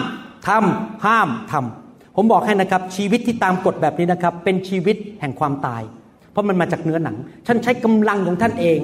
[0.49, 5.83] ทำห้ามทำผมบอกให้นะครับ ชีวิตที่ตามกฎแบบนี้นะครับ เป็นชีวิตแห่งความตาย
[6.31, 7.17] เพราะมันมาจากเนื้อหนัง
[7.47, 8.79] ท่านใช้กำลังของท่านเอง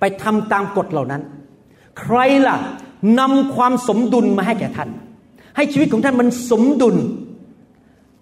[0.00, 1.22] ไปทำตามกฎเหล่านั้น
[2.00, 2.16] ใคร
[2.46, 2.56] ล่ะ
[3.18, 4.90] นำความสมดุลมาให้แก่ท่าน
[5.56, 6.96] ให้ชีวิตของท่านมันสมดุล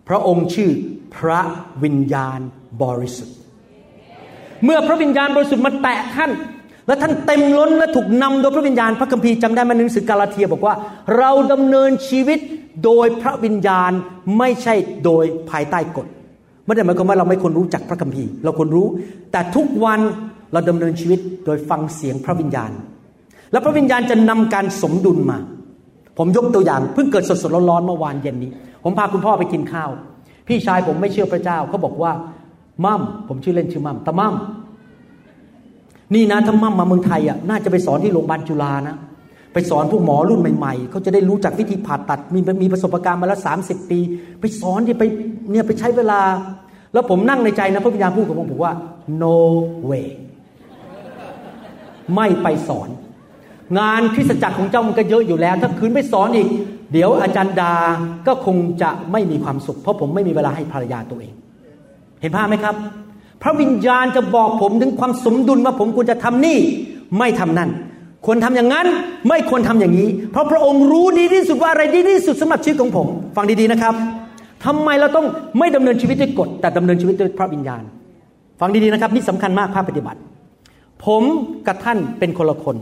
[0.09, 0.71] พระองค์ชื่อ
[1.17, 1.41] พระ
[1.83, 2.41] วิญญาณ
[2.83, 3.37] บริสุทธิ์
[4.65, 6.31] เมื่อพระวิญญาณบริสุทธิ์มาแตะท่าน
[6.87, 10.75] และท่านเต็มล้นและถูกนำโดยพระวิญญาณพระคัมภีร์จำได้ไหมในหนังสือกาลาเทียบอกว่า
[11.19, 12.39] เราดำเนินชีวิต
[12.85, 13.93] โดยพระวิญญาณ
[14.39, 14.75] ไม่ใช่
[15.05, 16.07] โดยภายใต้กฎ
[16.67, 18.87] ไม่ได้หมายความว่าเราไม่ควรรู้จักพระคัมภีร์ เราควรรู้
[19.33, 20.01] แต่ทุกวัน
[20.53, 22.71] เราดำเนินชีวิตโดยฟังเสียงพระวิญญาณ
[23.53, 25.39] และพระวิญญาณจะนำการสมดุลมา
[26.19, 28.51] ผมยกตัวอย่างเพิ่งเกิดสดๆร้อนๆเมื่อวานเย็นนี้
[28.85, 29.91] ผมพาคุณพ่อไปกินข้าว
[30.49, 32.13] พี่ชายผมไม่เชื่อพระเจ้าเขาบอกว่า
[32.85, 34.35] มั่มผมชื่อเล่นชื่อมั่มแตามั่ม
[36.15, 38.97] นี่นะถ้ามั่มมาเมืองไทยอะน่าจะไปสอนที่โรงพยาบาลจุฬานะ
[39.53, 43.99] ไปสอนพวกหมอรุ่นใหม่ๆ เขาจะได้รู้จักวิธีผ่าตัดมีมีประสบการณ์มาแล้วสามสิบปี
[44.41, 45.03] ไปสอนที่ไป
[45.51, 46.21] เนี่ยไปใช้เวลา
[46.93, 48.73] แล้วผมนั่งในใจนะพระวิญญาณพูดกับผมบอกว่า
[49.23, 49.37] no
[49.91, 50.09] way
[52.15, 52.89] ไม่ไปสอน
[53.79, 56.49] งานคริสตจักรของเจ้ามันก็เยอะอยู่แล้ว ถ้าคืนไปสอนอีก
[56.93, 57.75] เดี๋ยวอาจารย์ดา
[58.27, 61.35] ก็คงจะไม่มีความสุข เพราะผมไม่มีเวลาให้ภรรยาตัวเอง
[62.21, 62.75] เห็นภาพไหมครับ
[63.45, 66.59] พระวิญญาณจะบอกผมถึงความสมดุลว่าผมควรจะทำนี่
[67.19, 67.71] ไม่ทำนั่น
[68.27, 68.87] ควรทำอย่างนั้น
[69.29, 73.95] ไม่ควรทำอย่างนี้ เพราะพระองค์รู้ดีที่สุดว่าอะไรดีที่สุดสำหรับชีวิตของผม ฟังดีๆนะครับ
[74.65, 75.27] ทำไมเราต้อง
[75.59, 77.83] ไม่ดำเนินชีวิตด้วยกฎแต่ดำเนินชีวิตด้วยพระวิญญาณ
[78.61, 80.19] ฟังดีๆนะครับ นี่สำคัญมากภาคปฏิบัติ
[81.05, 81.23] ผม
[81.67, 82.77] กับท่านเป็นคนละคน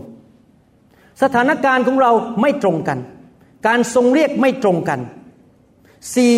[1.22, 2.10] สถานการณ์ของเรา
[2.40, 2.98] ไม่ตรงกัน
[3.66, 5.00] การทรงเรียกไม่ตรงกัน
[6.14, 6.32] สี่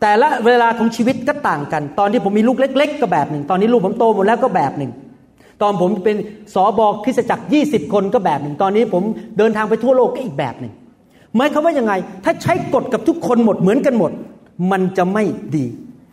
[0.00, 4.92] แต่ละเวลาของชีวิตก็ต่างกัน ตอนที่ผมมีลูกเล็ก ๆ ก็แบบหนึ่ง ตอนนี้ลูกผมโตหมดแล้วก็แบบหนึ่ง
[5.62, 6.16] ตอนผมเป็น
[6.54, 9.02] สอบอคริสจักรยี่สิบคนก็แบบหนึ่ง ตอนนี้ผม
[9.38, 10.72] เดินทางไปทั่วโลกก็อีกแบบหนึ่ง
[11.36, 11.92] หมายความว่ายังไง
[12.24, 14.12] ถ้าใช้กฎกับทุกคนหมดเหมือนกันหมด
[14.70, 15.24] มันจะไม่
[15.56, 15.66] ดี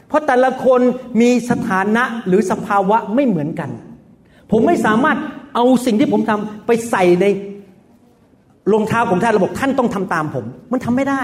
[0.07, 0.81] เพราะแต่ละคน
[1.21, 3.69] มีสถานะหรือสภาวะไม่เหมือนกัน
[4.51, 5.17] ผมไม่สามารถ
[5.55, 7.25] เอาสิ่งที่ผมทำไปใส่ใน
[8.71, 11.21] รองเท้าของท่านระบบท่านต้องทำตามผม มันทำไม่ได้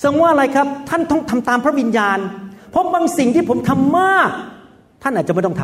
[0.00, 2.18] แสดงว่าอะไรครับ ท่านต้องทำตามพระวิญญาณ
[2.70, 4.30] เพราะบางสิ่งที่ผมทำมาก
[5.02, 5.62] ท่านอาจจะไม่ต้องท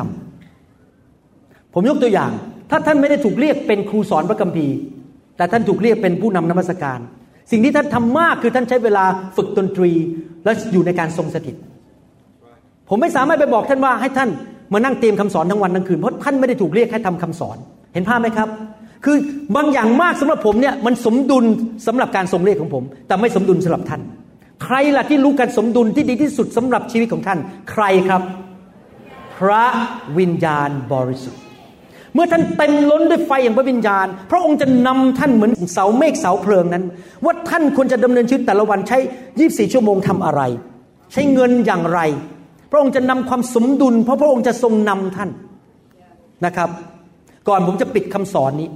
[1.05, 2.31] ำผมยกตัวอย่าง
[2.69, 4.75] ถ้าท่านไม่ได้ถูกเรียกเป็นครูสอนพระคัมภีร์
[5.37, 6.99] แต่ท่านถูกเรียกเป็นผู้นำนมัสการ
[7.51, 9.03] สิ่งที่ท่านทำมากคือท่านใช้เวลา
[9.37, 9.91] ฝึกดนตรี
[10.43, 11.55] และอยู่ในการทรงสถิต
[12.89, 14.29] ผมไม่สามารถไปบอกท่านว่าให้ท่าน
[14.73, 17.57] มานั่งเตรียมคำสอนทั้งวันทั้งคืนเพราะท่านไม่ได้ถูกเรียกให้ทำคำสอน
[17.93, 18.49] เห็นภาพไหมครับ
[19.05, 19.17] คือ
[19.55, 21.45] บางอย่างมากสำหรับผมเนี่ยมันสมดุล
[21.87, 24.01] สำหรับการทรงเรียกของผม แต่ไม่สมดุลสำหรับท่าน
[24.63, 27.39] ใครล่ะที่รู้การสมดุลที่ดีที่สุดสำหรับชีวิตของท่าน
[27.71, 28.21] ใครครับ
[29.35, 29.65] พระ
[30.17, 31.41] วิญญาณบริสุทธิ์
[32.13, 36.83] เมื่อท่านเต็มล้นด้วยไฟอย่างพระวิญญาณ พระองค์จะนำท่านเหมือนเสาเมฆเสาเพลิงนั้น
[37.25, 38.97] ว่าท่านควรจะดำเนินชีวิตแต่ละวันใช้
[39.35, 40.41] 24 ชั่วโมงทำอะไร
[41.11, 41.99] ใช้เงินอย่างไร
[42.71, 45.29] พระองค์จะนำความสมดุล เพราะพระองค์จะทรงนำท่าน
[46.45, 46.69] นะครับ
[47.47, 48.69] ก่อนผมจะปิดคำสอนนี้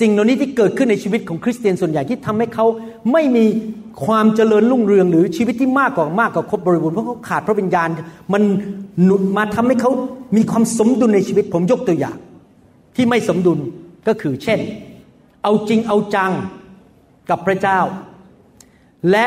[0.00, 2.66] สิ่งเหล่านี้ที่เกิดขึ้นในชีวิตของคริสเตียนส่วนใหญ่ที่ทำให้เขา
[3.12, 3.44] ไม่มี
[4.04, 7.88] ความเจริญรุ่งเรือง หรือชีวิตที่มากกว่ามากกว่าครบบริบูรณ์เพราะเขาขาดพระวิญญาณ
[8.32, 8.42] มัน
[9.04, 9.90] หนุนมาทำให้เขา
[10.36, 12.16] มีความสมดุลในชีวิตผมยกตัวอย่าง
[12.96, 13.58] ที่ไม่สมดุล
[14.08, 14.60] ก็คือเช่น
[15.42, 16.32] เอาจริงเอาจัง
[17.30, 17.78] กับพระเจ้า
[19.10, 19.26] และ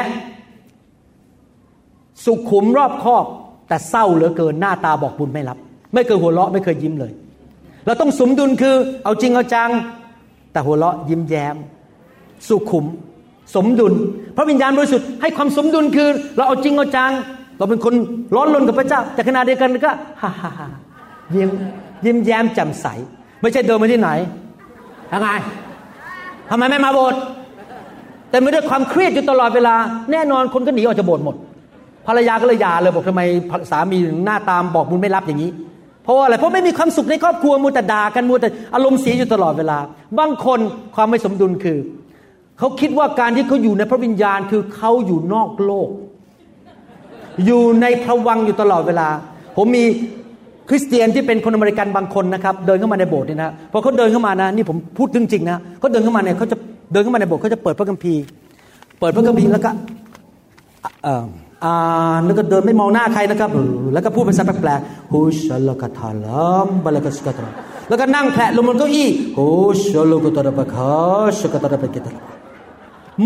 [2.26, 3.26] สุขุมรอบคอบ
[3.68, 5.58] แต่เศร้าเหลือเกินหน้าตาบอกบุญไม่รับ
[5.94, 7.12] ไม่เคยหัวเราะไม่เคยยิ้มเลย
[7.86, 9.70] เราต้องสมดุลคือเอาจริงเอาจัง
[10.56, 11.56] แต่หัวเราะยิ้มแย้ม
[12.48, 12.86] สุขุม
[13.56, 13.94] สมดุล
[14.38, 17.12] พระวิญญาณบริสุทธิ์ให้ความสมดุลคือ เราเอาจริงเอาจัง
[17.58, 17.94] เราเป็นคน
[18.36, 19.92] ร้อนรนกับพระเจ้า แต่ขณะเดียวกันก็
[20.22, 20.68] ฮ่าฮ่าฮ่า
[21.36, 21.50] ยิ้ม
[22.06, 22.86] ยิ้มแย้มแจ่มใส
[23.42, 24.10] ไม่ใช่เดินมาที่ไหน
[25.12, 25.28] ยังไง
[26.50, 27.20] ทำไมไม่มาโบสถ์
[28.30, 29.76] แต่ไม่ด้วยความเครียดอยู่ตลอดเวลา
[30.12, 31.36] แน่นอนคนก็หนีออกจากโบสถ์หมด
[32.08, 33.22] ภรรยาก็เลยหย่าเลยบอกทำไม
[33.72, 35.52] สามีถึงหน้าตามบอกบุญไม่รับอย่างนี้
[36.06, 39.78] เพราะอะไรเพราะไม่มีความสุขในครอบครัวมัวแต่ด่ากันมัวแต่อารมณ์เสียอยู่ตลอดเวลา
[40.20, 40.60] บางคน
[40.96, 41.78] ความไม่สมดุลคือ
[42.60, 45.90] เขาคิดว่าการที่เขาอยู่ในพระวิญญาณคือเขาอยู่นอกโลก
[47.46, 49.08] อยู่ในพระวังอยู่ตลอดเวลา
[49.58, 49.84] ผมมี
[50.70, 56.58] คริสเตียนที่เป็นคนอเมริกันบางคนนะครับเดินเข้ามาในโบสถ์เนี่ยนะพอเขาเดินเข้ามานะนี่ผมพูดจริงๆนะเขาเดินเข้ามาเนี่ยเขาจะ
[56.92, 58.22] เดินเข้ามาในโบสถ์เขาจะเปิดพระคัมภีร์
[59.00, 59.72] เปิดพระคัมภีร์แล้วก็
[62.26, 63.50] แล้วก็เดินไม่มองหน้าใครนะครับ
[63.94, 67.46] แล้วก็พูดภาษาแปลกๆฮุชลกทาลัมบลกสกตร
[67.90, 69.48] แล้วก็นั่งแผลลงบนเก้าอี้ฮุ
[69.84, 70.94] ชลกตระบคา
[71.40, 72.24] ชกตระบกิตระ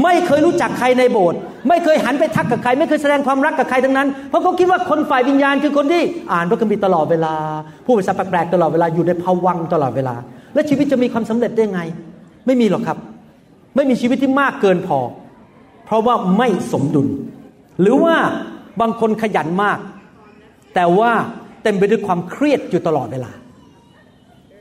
[0.04, 6.02] ไม่เคยรู้จักใครในโบสถ์ไม่เคยหันไปทักกับใคร ไม่เคยแสดงความรักกับใครทั้งนั้น เพราะเขาคิดว่าคนฝ่ายวิญญาณคือคนที่
[6.34, 7.34] อ่านพระคัมภีร์ตลอดเวลา
[7.86, 10.16] พูดภาษาแปลกๆตลอดเวลาอยู่ในภวังตลอดเวลา
[10.54, 11.82] และชีวิตจะมีความสำเร็จได้ไง
[12.46, 12.98] ไม่มีหรอกครับ
[13.76, 15.00] ไม่มีชีวิตที่มากเกินพอ
[15.86, 17.08] เพราะว่าไม่สมดุล
[17.82, 18.16] หรือว่า
[18.82, 19.80] บางคนขยันมาก
[20.76, 21.12] แต่ว่า
[21.64, 23.32] เต็มไปด้วยความเครียดอยู่ตลอดเวลา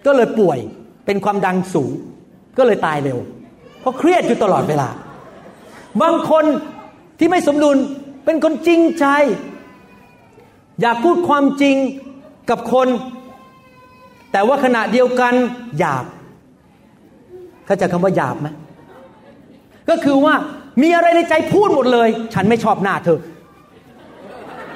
[0.06, 0.58] ก็เลยป่วย
[1.06, 1.92] เป็นความดังสูง
[2.58, 3.18] ก็เลยตายเร็ว
[3.80, 4.88] เพราะเครียดอยู่ตลอดเวลา
[6.02, 6.44] บางคน
[7.18, 7.76] ที่ไม่สมดุล
[8.24, 9.06] เป็นคนจริงใจ
[10.80, 11.76] อยากพูดความจริง
[12.50, 12.88] กับคน
[14.32, 15.34] แต่ว่าขณะเดียวกัน
[15.78, 16.04] หยาบ
[17.66, 18.48] เข้าใจคำว่าหยาบไหม
[19.88, 20.34] ก็คือว่า
[20.82, 23.18] มีอะไรในใจพูดหมดเลย ฉันไม่ชอบหน้าเธอ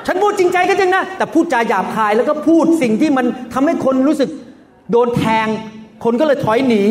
[0.07, 4.31] ฉันพูดจริงใจก็จริงนะ แต่พูดจาหยาบคายแล้วก็พูดสิ่งที่มันทำให้คนรู้สึก
[4.91, 5.47] โดนแทง
[6.05, 6.85] คนก็เลยถอยหนี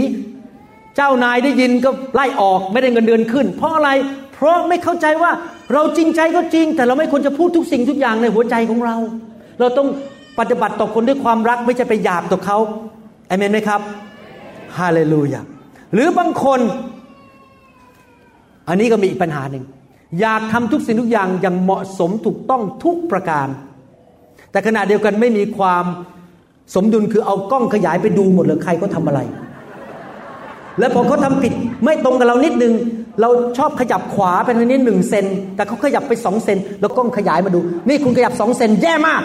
[0.95, 3.89] เจ้านายได้ยินก็ไล่ออกไม่ได้เงินเดือนขึ้น เพราะอะไร
[4.34, 5.32] เพราะไม่เข้าใจว่า
[5.74, 8.97] เราจริงใจก็จริง แต่เราไม่ควรจะพูดทุกสิ่งทุกอย่างในหัวใจของเรา
[9.59, 9.88] เราต้อง
[10.39, 12.57] ปฏิบัติต่อคนด้วยความรักไม่ใช่ไปหยาบต่อเขา
[13.28, 13.82] เอเมนไหมครับ
[14.78, 15.41] ฮาเลลูยา
[15.93, 16.59] หรือบางคน
[18.68, 19.64] อันนี้ก็มีอีกปัญหาหนึ่ง
[20.22, 23.47] อยากทำทุกสิ่งทุกอย่างอย่างเหมาะสมถูกต้องทุกประการ
[24.51, 25.86] แต่ขณะเดียวกันไม่มีความ
[26.76, 29.20] สมดุลคือเอากล้องขยายไปดูหมดเลยใครก็ทำอะไร
[30.80, 31.53] แล้วพอเขาทาผิด
[31.84, 32.74] ไม่ตรงกับเรานิดนึง
[33.22, 39.22] เราชอบขยับขวาไปนี้หนึ่งเซนแต่เขาขยับไปสองเซนแล้วกล้องขยายมาดู นี่คุณขยับสองเซนแย่มาก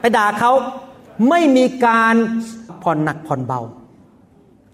[0.00, 0.52] ไปด่าเขา
[1.28, 2.14] ไม่มีการ
[2.82, 3.60] ผ่อนหนักผ่อนเบา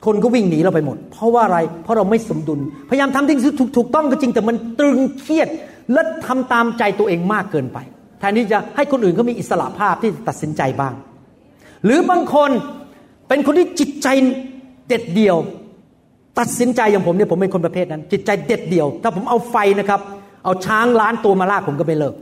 [0.07, 5.49] คนก็วิ่งหนีเราไปหมด เพราะว่าอะไรเพราะเราไม่สมดุล พยายามทำที่ถูกถูกต้องก็จริงแต่มันตรึงเครียด
[5.93, 7.79] และทำตามใจตัวเองมากเกินไป
[8.19, 10.95] แทนที่จะให้คนอื่นเขามีอิสระภาพที่ตัดสินใจบ้าง
[11.85, 12.51] หรือบางคน
[13.29, 14.09] เป็นคนที่จิตใจ
[14.89, 15.37] เด็ดเดี่ยว
[16.39, 20.01] ตัดสินใจอย่างผมเนี่ยผมเป็นคนประเภทนั้น จิตใจเด็ดเดี่ยว ถ้าผมเอาไฟนะครับ
[20.45, 22.15] เอาช้างล้านตัวมาลากผมก็ไม่เลิก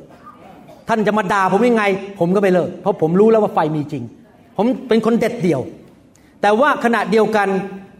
[0.89, 1.85] ท่านจะมาด่าผมยังไง
[2.21, 4.03] ผมก็ไม่เลิก เพราะผมรู้แล้วว่าไฟมีจริง
[4.57, 5.61] ผมเป็นคนเด็ดเดี่ยว
[6.43, 7.49] แต่ว่าขณะเดียวกัน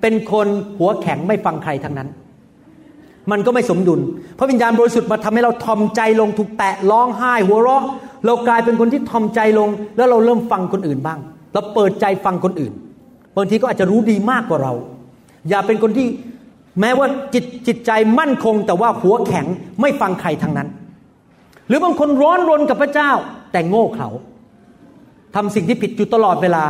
[0.03, 0.47] เป็นคน
[0.79, 2.09] หัวแข็งไม่ฟังใครทั้งนั้น
[3.31, 4.01] มันก็ไม่สมดุล
[4.39, 7.83] พระวิญญาณบริสุทธิ์มาทำให้เราทอมใจลงถูกแตะร้องไห้ หัวเราะ
[8.27, 11.19] เรากลายเป็นคนที่ทอมใจลง แล้วเราเริ่มฟังคนอื่นบ้าง
[11.53, 12.73] เราเปิดใจฟังคนอื่น
[13.37, 14.73] บางทีก็อาจจะรู้ดีมากกว่าเรา
[15.49, 16.07] อย่าเป็นคนที่
[16.81, 19.47] แม้ว่าจิตจิตใจมั่นคง แต่ว่าหัวแข็ง
[19.81, 20.69] ไม่ฟังใครทั้งนั้น
[21.69, 23.11] หรือบางคนร้อนรนกับพระเจ้า
[23.53, 24.09] แต่โง่เขลา
[25.35, 26.65] ทำสิ่งที่ผิดอยู่ตลอดเวลา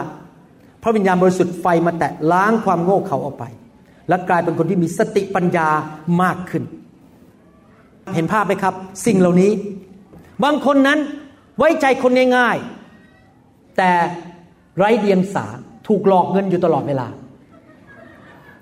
[0.86, 3.44] ระวิญญาณบริสุทธิ์ไฟมาแตะล้างความโง่เขลาออกไป
[4.08, 5.68] และกลายเป็นคนที่มีสติปัญญา
[6.22, 6.62] มากขึ้น
[8.14, 8.74] เห็นภาพไหมครับ
[9.06, 9.50] สิ่งเหล่านี้
[10.44, 10.98] บางคนนั้น
[11.58, 13.90] ไว้ใจคนง่ายๆ แต่
[14.76, 15.46] ไร้เดียงสา
[15.88, 17.06] ถูกหลอกเงินอยู่ตลอดเวลา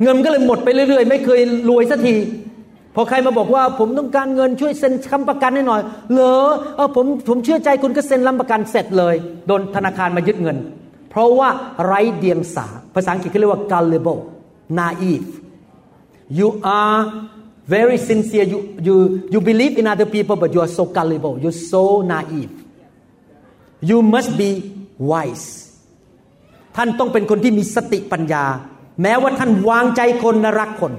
[0.03, 2.15] เงินก็เลยหมดไปเรื่อยๆ ไม่เคยรวยสักที
[2.95, 5.81] พอใครมาบอกว่าผมต้องการเงินช่วยเซ็นคำประกันให้หน่อย
[6.13, 6.37] เหรอ
[6.77, 9.15] เออผมผมเชื่อใจคุณก็เซ็นรับประกันเสร็จเลย
[9.47, 10.57] โดนธนาคารมายึดเงิน
[11.15, 11.49] เพราะว่า
[11.85, 14.21] ไร้เดียงสา ภาษาอังกฤษเขาเรียกว่า gullible
[14.79, 15.29] naive
[16.39, 16.49] you
[16.81, 16.99] are
[17.75, 18.97] very sincere you you
[19.33, 22.53] you believe in other people but you are so gullible you're so naive
[23.91, 24.51] you must be
[25.11, 25.49] wise
[26.77, 28.45] ท่านต้องเป็นคนที่มีสติปัญญา
[29.03, 30.93] แม้ว่าท่านวางใจคนและรักคน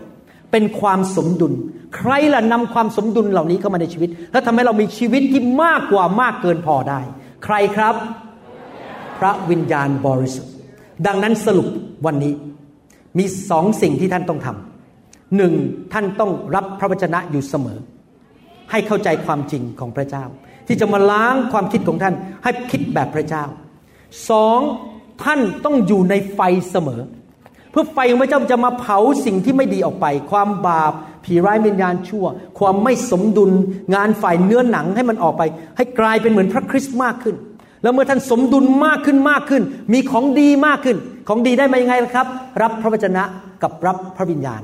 [0.51, 1.53] เป็นความสมดุล
[1.95, 6.99] ใครล่ะนำความสมดุลเหล่านี้เข้ามาในชีวิต และทำให้เรามีชีวิตที่มากกว่ามากเกินพอได้
[7.43, 7.95] ใครครับ
[9.19, 10.53] พระวิญญาณบริสุทธิ์
[11.05, 11.67] ดังนั้นสรุป
[12.05, 12.33] วันนี้
[13.17, 15.53] มีสองสิ่งที่ท่านต้องทำหนึ่ง
[15.93, 17.79] ท่านต้องรับพระวจนะอยู่เสมอ
[18.71, 20.23] ให้เข้าใจความจริงของพระเจ้า
[20.67, 23.43] ที่จะมาล้างความคิดของท่านให้คิดแบบพระเจ้า
[24.29, 24.59] สอง
[25.23, 26.39] ท่านต้องอยู่ในไฟ
[26.71, 27.01] เสมอ
[27.71, 30.93] เพื่อไฟของพระเจ้าจะมาเผาสิ่งที่ไม่ดีออกไป ความบาป
[31.25, 32.25] ผีร้ายวิญญาณชั่ว
[32.59, 33.51] ความไม่สมดุล
[33.95, 35.43] งานฝ่ายเนื้อหนังให้มันออกไป
[35.77, 37.35] ให้กลายเป็นเหมือนพระคริสต์มากขึ้น
[37.85, 39.63] แล้วเมื่อท่านสมดุลมากขึ้นมากขึ้น
[39.93, 42.27] มีของดีมากขึ้น ของดีได้มายังไงครับ
[42.61, 43.23] รับพระวจนะ
[43.63, 44.61] กับรับพระวิญญาณ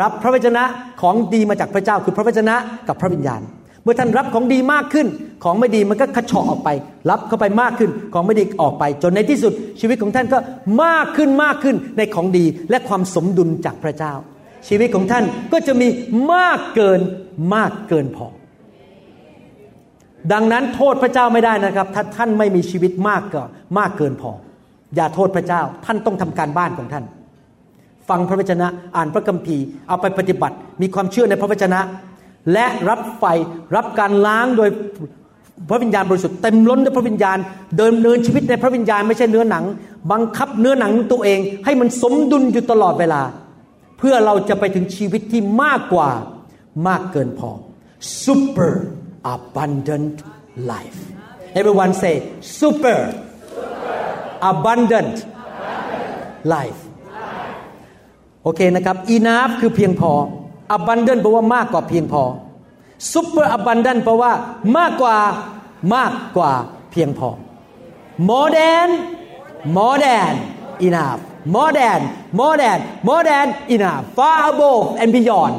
[0.00, 0.62] รับพระวจนะ
[1.00, 2.54] ของดีมาจากพระเจ้าคือพระวจนะ
[2.88, 3.40] กับพระวิญญาณ
[3.82, 5.06] เมื่อท่านรับของดีมากขึ้น
[5.44, 6.68] ของไม่ดีมันก็กระเฉาะออกไป
[7.10, 10.38] รับเข้าไปมากขึ้น ของไม่ดีออกไป จนในที่สุดชีวิตของท่านก็
[10.82, 14.12] มากขึ้นมากขึ้นในของดีและความสมดุลจากพระเจ้า
[14.68, 15.88] ชีวิตของท่านก็จะมี
[16.32, 17.00] มากเกิน
[17.54, 18.26] มากเกินพอ
[20.32, 23.42] ดังนั้นโทษพระเจ้าไม่ได้นะครับ ถ้าท่านไม่มีชีวิตมากก็
[23.78, 24.30] มากเกินพอ
[24.96, 27.04] อย่าโทษพระเจ้า ท่านต้องทำการบ้านของท่าน
[28.08, 28.66] ฟังพระวจนะ
[28.96, 31.80] อ่านพระคัมภีร์เอาไปปฏิบัติ มีความเชื่อในพระวจนะ
[32.52, 33.24] และรับไฟ
[33.76, 34.68] รับการล้างโดย
[35.68, 37.38] พระวิญญาณบริสุทธิ์เต็มล้นด้วยพระวิญญาณ
[37.76, 39.64] เดินเนินชีวิตในพระวิญญาณไม่ใช่เนื้อหนัง
[40.12, 43.22] บังคับเนื้อหนังตัวเอง ให้มันสมดุลอยู่ตลอดเวลา
[43.98, 46.10] เพื่อเราจะไปถึงชีวิตที่มากกว่า
[46.88, 47.50] มากเกินพอ
[48.24, 48.72] super
[49.34, 50.16] abundant
[50.72, 51.00] life
[51.58, 52.14] everyone say
[52.58, 52.98] super
[54.50, 55.16] abundant
[56.54, 56.80] life
[58.42, 60.12] โอเคนะครับ enough คือเพียงพอ
[60.76, 62.22] abundant แปลว่ามากกว่าเพียงพอ
[63.12, 64.32] super abundant แปลว่า
[64.78, 65.16] มากกว่า
[65.94, 66.52] มากกว่า
[66.92, 67.30] เพียงพอ
[68.28, 68.88] more than
[69.76, 70.32] more than
[70.88, 71.20] enough
[71.54, 72.00] more than
[72.38, 75.54] more than more than enough far above and beyond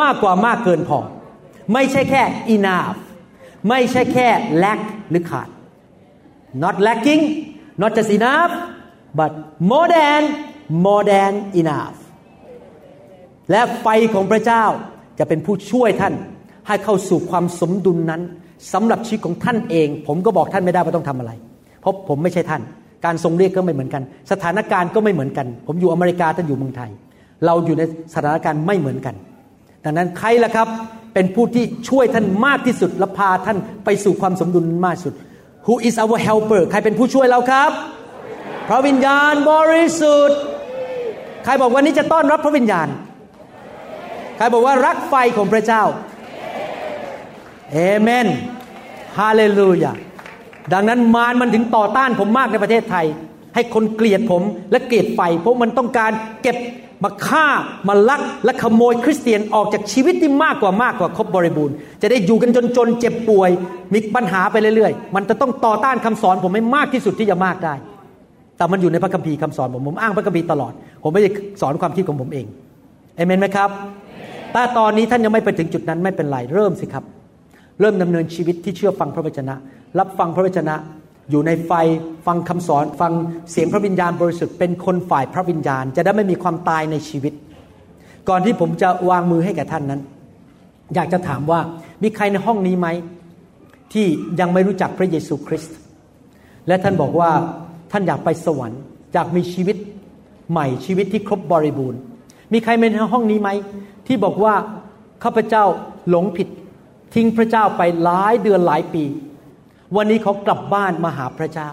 [0.00, 0.98] มากกว่ามากเกินพอ
[1.72, 2.22] ไม่ใช่แค่
[2.56, 2.98] enough
[3.68, 4.28] ไม่ใช่แค่
[4.62, 5.48] lack หรือขาด
[6.62, 7.22] not lacking
[7.82, 8.52] not just enough
[9.18, 9.32] but
[9.70, 10.22] more than
[10.84, 11.96] more than enough
[13.50, 14.64] และไฟของพระเจ้า
[15.18, 16.14] จะเป็นผู้ช่วยท่าน
[16.66, 18.22] ให้เข้าสู่ความสมดุลนนั้น
[18.72, 21.32] สำหรับชีวิตของท่านเอง ผมก็บอกท่านไม่ได้ว่าต้องทำอะไร
[21.80, 22.62] เพราะผมไม่ใช่ท่าน
[23.04, 24.02] การทรงเรียกก็ไม่เหมือนกัน
[24.32, 26.90] สถานการณ์ก็ไม่เหมือนกัน ผมอยู่อเมริกาท่านอยู่เมืองไทย
[27.46, 27.82] เราอยู่ใน
[28.14, 29.14] สถานการณ์ไม่เหมือนกัน
[29.84, 30.68] ดังนั้นใครล่ะครับ
[31.14, 35.14] เป็นผู้ที่ช่วยท่านมากที่สุดและพาท่านไปสู่ความสมดุลมากสุด
[35.66, 37.70] Who is our helper ใครเป็นผู้ช่วยเราครับ
[38.68, 40.38] พระวิญญาณบริสุทธิ์
[41.44, 42.88] ใครบอกวันนี้จะต้อนรับพระวิญญาณ
[44.36, 45.82] ใครบอกว่ารักไฟของพระเจ้า
[47.72, 48.26] เอเมน
[49.18, 49.92] ฮาเลลูยา
[50.72, 53.06] ดังนั้นมารมันถึงต่อต้านผมมากในประเทศไทย
[53.54, 56.56] ให้คนเกลียดผมและเกลียดไฟ เพราะมันต้องการเก็บ
[57.04, 57.46] มาฆ่า
[57.88, 63.50] มาลักและขโมยคริสเตียนออกจากชีวิตที่มากกว่ามากกว่าครบบริบูรณ์ จะได้อยู่กันจนจนเจ็บป่วย
[63.92, 67.74] มีปัญหาไปเรื่อยๆ มันจะต้องต่อต้านคำสอนผมให้มากที่สุดที่จะมากได้
[68.56, 70.72] แต่มันอยู่ในพระคัมภีร์คำสอนผมผมอ้างพระคัมภีร์ตลอด
[71.02, 71.30] ผมไม่ได้
[71.60, 72.46] สอนความคิดของผมเอง
[73.16, 73.70] เอเมนไหมครับ
[74.54, 77.04] ถ้าตอนนี้ท่านยังไม่ไปถึงจุดนั้นไม่เป็นไรเริ่มสิครับ
[77.80, 79.54] เริ่มดำเนินชีวิตที่เชื่อฟังพระวจนะ
[79.98, 80.74] รับฟังพระวจนะ
[81.32, 81.72] อยู่ในไฟ
[82.26, 83.12] ฟังคำสอนฟัง
[83.50, 87.32] เสียงพระวิญญาณบริสุทธิ์เป็นคนฝ่ายพระวิญญาณ จะได้ไม่มีความตายในชีวิต
[88.28, 90.00] ก่อนที่ผมจะวางมือให้แก่ท่านนั้น
[90.94, 91.60] อยากจะถามว่า
[92.02, 92.88] มีใครในห้องนี้ไหม
[93.92, 94.06] ที่
[94.40, 95.76] ยังไม่รู้จักพระเยซูคริสต์
[96.68, 97.30] และท่านบอกว่า
[97.92, 98.80] ท่านอยากไปสวรรค์
[99.12, 99.76] อยากมีชีวิต
[100.50, 102.00] ใหม่ชีวิตที่ครบบริบูรณ์
[102.52, 103.50] มีใครในห้องนี้ไหม
[104.06, 104.54] ที่บอกว่า
[105.22, 105.64] ข้าพเจ้า
[106.08, 106.48] หลงผิด
[107.14, 109.04] ทิ้งพระเจ้าไปหลายเดือนหลายปี
[109.96, 111.68] วันนี้เขากลับบ้านมาหาพระเจ้า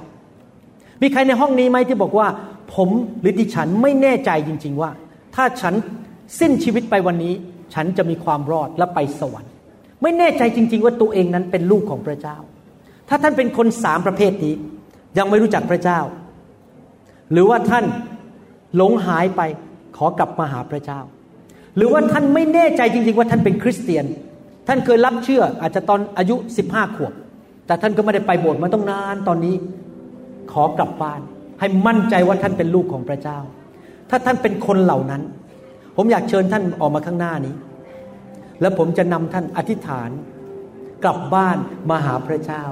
[1.02, 2.28] มีใครในห้องนี้ไหมที่บอกว่า
[2.76, 2.90] ผม
[3.22, 4.92] หรือดิฉันไม่แน่ใจจริง ๆว่า
[5.36, 5.74] ถ้าฉัน
[6.40, 7.34] สิ้นชีวิตไปวันนี้
[7.74, 9.52] ฉันจะมีความรอดและไปสวรรค์
[10.02, 12.38] ไม่แน่ใจจริง ๆ ว่าตัวเองนั้นเป็นลูกของพระเจ้า
[13.10, 14.56] ถ้าท่านเป็นคนสามประเภทนี้
[15.18, 16.00] ยังไม่รู้จักพระเจ้า
[17.32, 17.86] หรือว่าท่าน
[18.76, 19.42] หลงหายไป
[19.98, 21.00] ขอกลับมาหาพระเจ้า
[21.76, 24.06] หรือว่าท่านไม่แน่ใจจริง ๆ ว่าท่านเป็นคริสเตียน
[24.68, 26.36] ท่านเคยรับเชื่ออาจจะตอนอายุ
[26.68, 27.14] 15 ขวบ
[27.70, 29.56] แต่ท่านก็ไม่ได้ไปโบสถ์มาต้องนานตอนนี้
[30.52, 31.22] ขอกลับบ้าน
[31.60, 33.40] ให้มั่นใจว่าท่านเป็นลูกของพระเจ้า
[34.10, 35.22] ถ้าท่านเป็นคนเหล่านั้น
[35.96, 37.56] ผมอยากเชิญท่านออกมาข้างหน้านี้
[38.62, 40.10] แล้วผมจะนำท่านอธิษฐาน
[41.04, 41.58] กลับบ้าน
[41.90, 42.64] มาหาพระเจ้า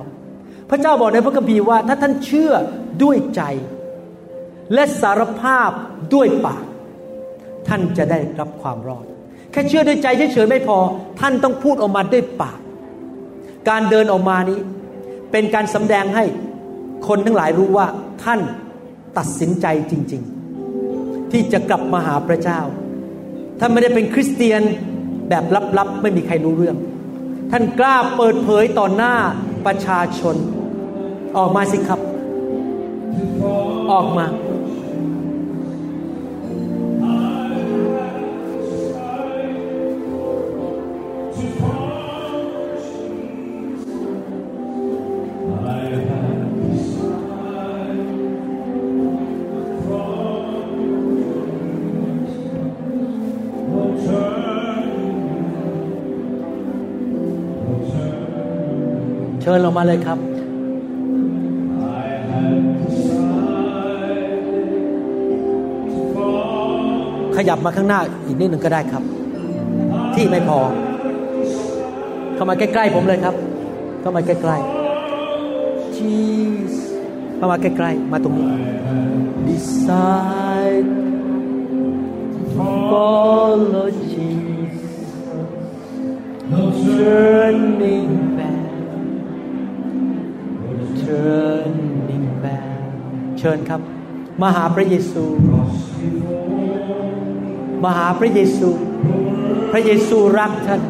[0.70, 2.52] พระเจ้าบอกในพระคัมภีร์ว่า ถ้าท่านเชื่อ
[3.04, 3.42] ด้วยใจ
[4.74, 5.70] และสารภาพ
[6.14, 6.64] ด้วยปาก
[7.68, 9.06] ท่านจะได้รับความรอด
[9.52, 10.78] แค่เชื่อด้วยใจเฉยๆไม่พอ
[11.20, 12.60] ท่านต้องพูดออกมาด้วยปาก
[13.70, 14.60] การเดินออกมานี้
[15.32, 16.24] เป็นการสำแดงให้
[17.08, 17.88] คนทั้งหลายรู้ว่า
[18.24, 18.40] ท่าน
[19.18, 20.24] ตัดสินใจจริง
[20.78, 22.60] ๆ ที่จะกลับมาหาพระเจ้า
[23.60, 24.62] ท่านไม่ได้เป็นคริสเตียน
[25.30, 25.44] แบบ
[25.78, 26.78] ลับๆ ไม่มีใครรู้เรื่อง
[27.52, 29.14] ท่านกล้าเปิดเผยต่อหน้า
[29.66, 30.36] ประชาชน
[31.38, 32.00] ออกมาสิครับ
[33.92, 34.26] ออกมา
[59.50, 60.18] ชิญลงมาเลยครับ
[67.36, 69.04] ขยับมาข้างหน้าอีกนิดหนึ่งก็ได้ครับ
[70.16, 70.60] ที่ไม่พอ
[72.36, 73.36] เข้ามาใกล้ๆผมเลยครับ
[74.02, 76.74] เข้ามาใกล้ๆ Jesus
[77.36, 78.48] เข้ามาใกล้ๆมาตรงนี้
[79.48, 80.90] Decide
[82.34, 84.78] to follow Jesus
[86.98, 88.17] turning
[93.40, 93.82] เชิญครับ
[94.42, 95.24] มาหาพระเยซู
[97.84, 98.70] มาหาพระเยซู
[99.72, 100.82] พระเยซูรักท่าน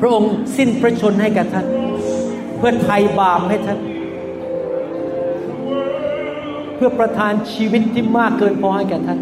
[0.00, 1.66] พระองค์สิ้นพระชนให้กับท่าน
[2.58, 3.78] เพื่อไถ่บาปให้ท่าน
[6.74, 9.18] เพื่อประทานชีวิตที่มากเกินพอให้แก่ท่าน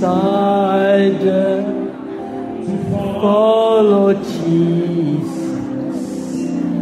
[0.00, 1.60] decided
[2.64, 2.74] to
[3.20, 5.28] follow Jesus.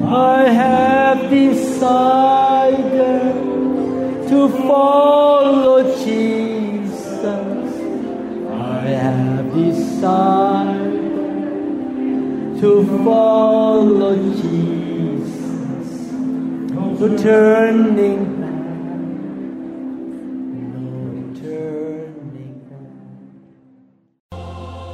[0.04, 2.78] I have decided
[4.28, 7.24] to follow Jesus.
[8.52, 11.02] I have decided
[12.60, 12.70] to
[13.04, 15.88] follow Jesus.
[16.72, 18.17] No turning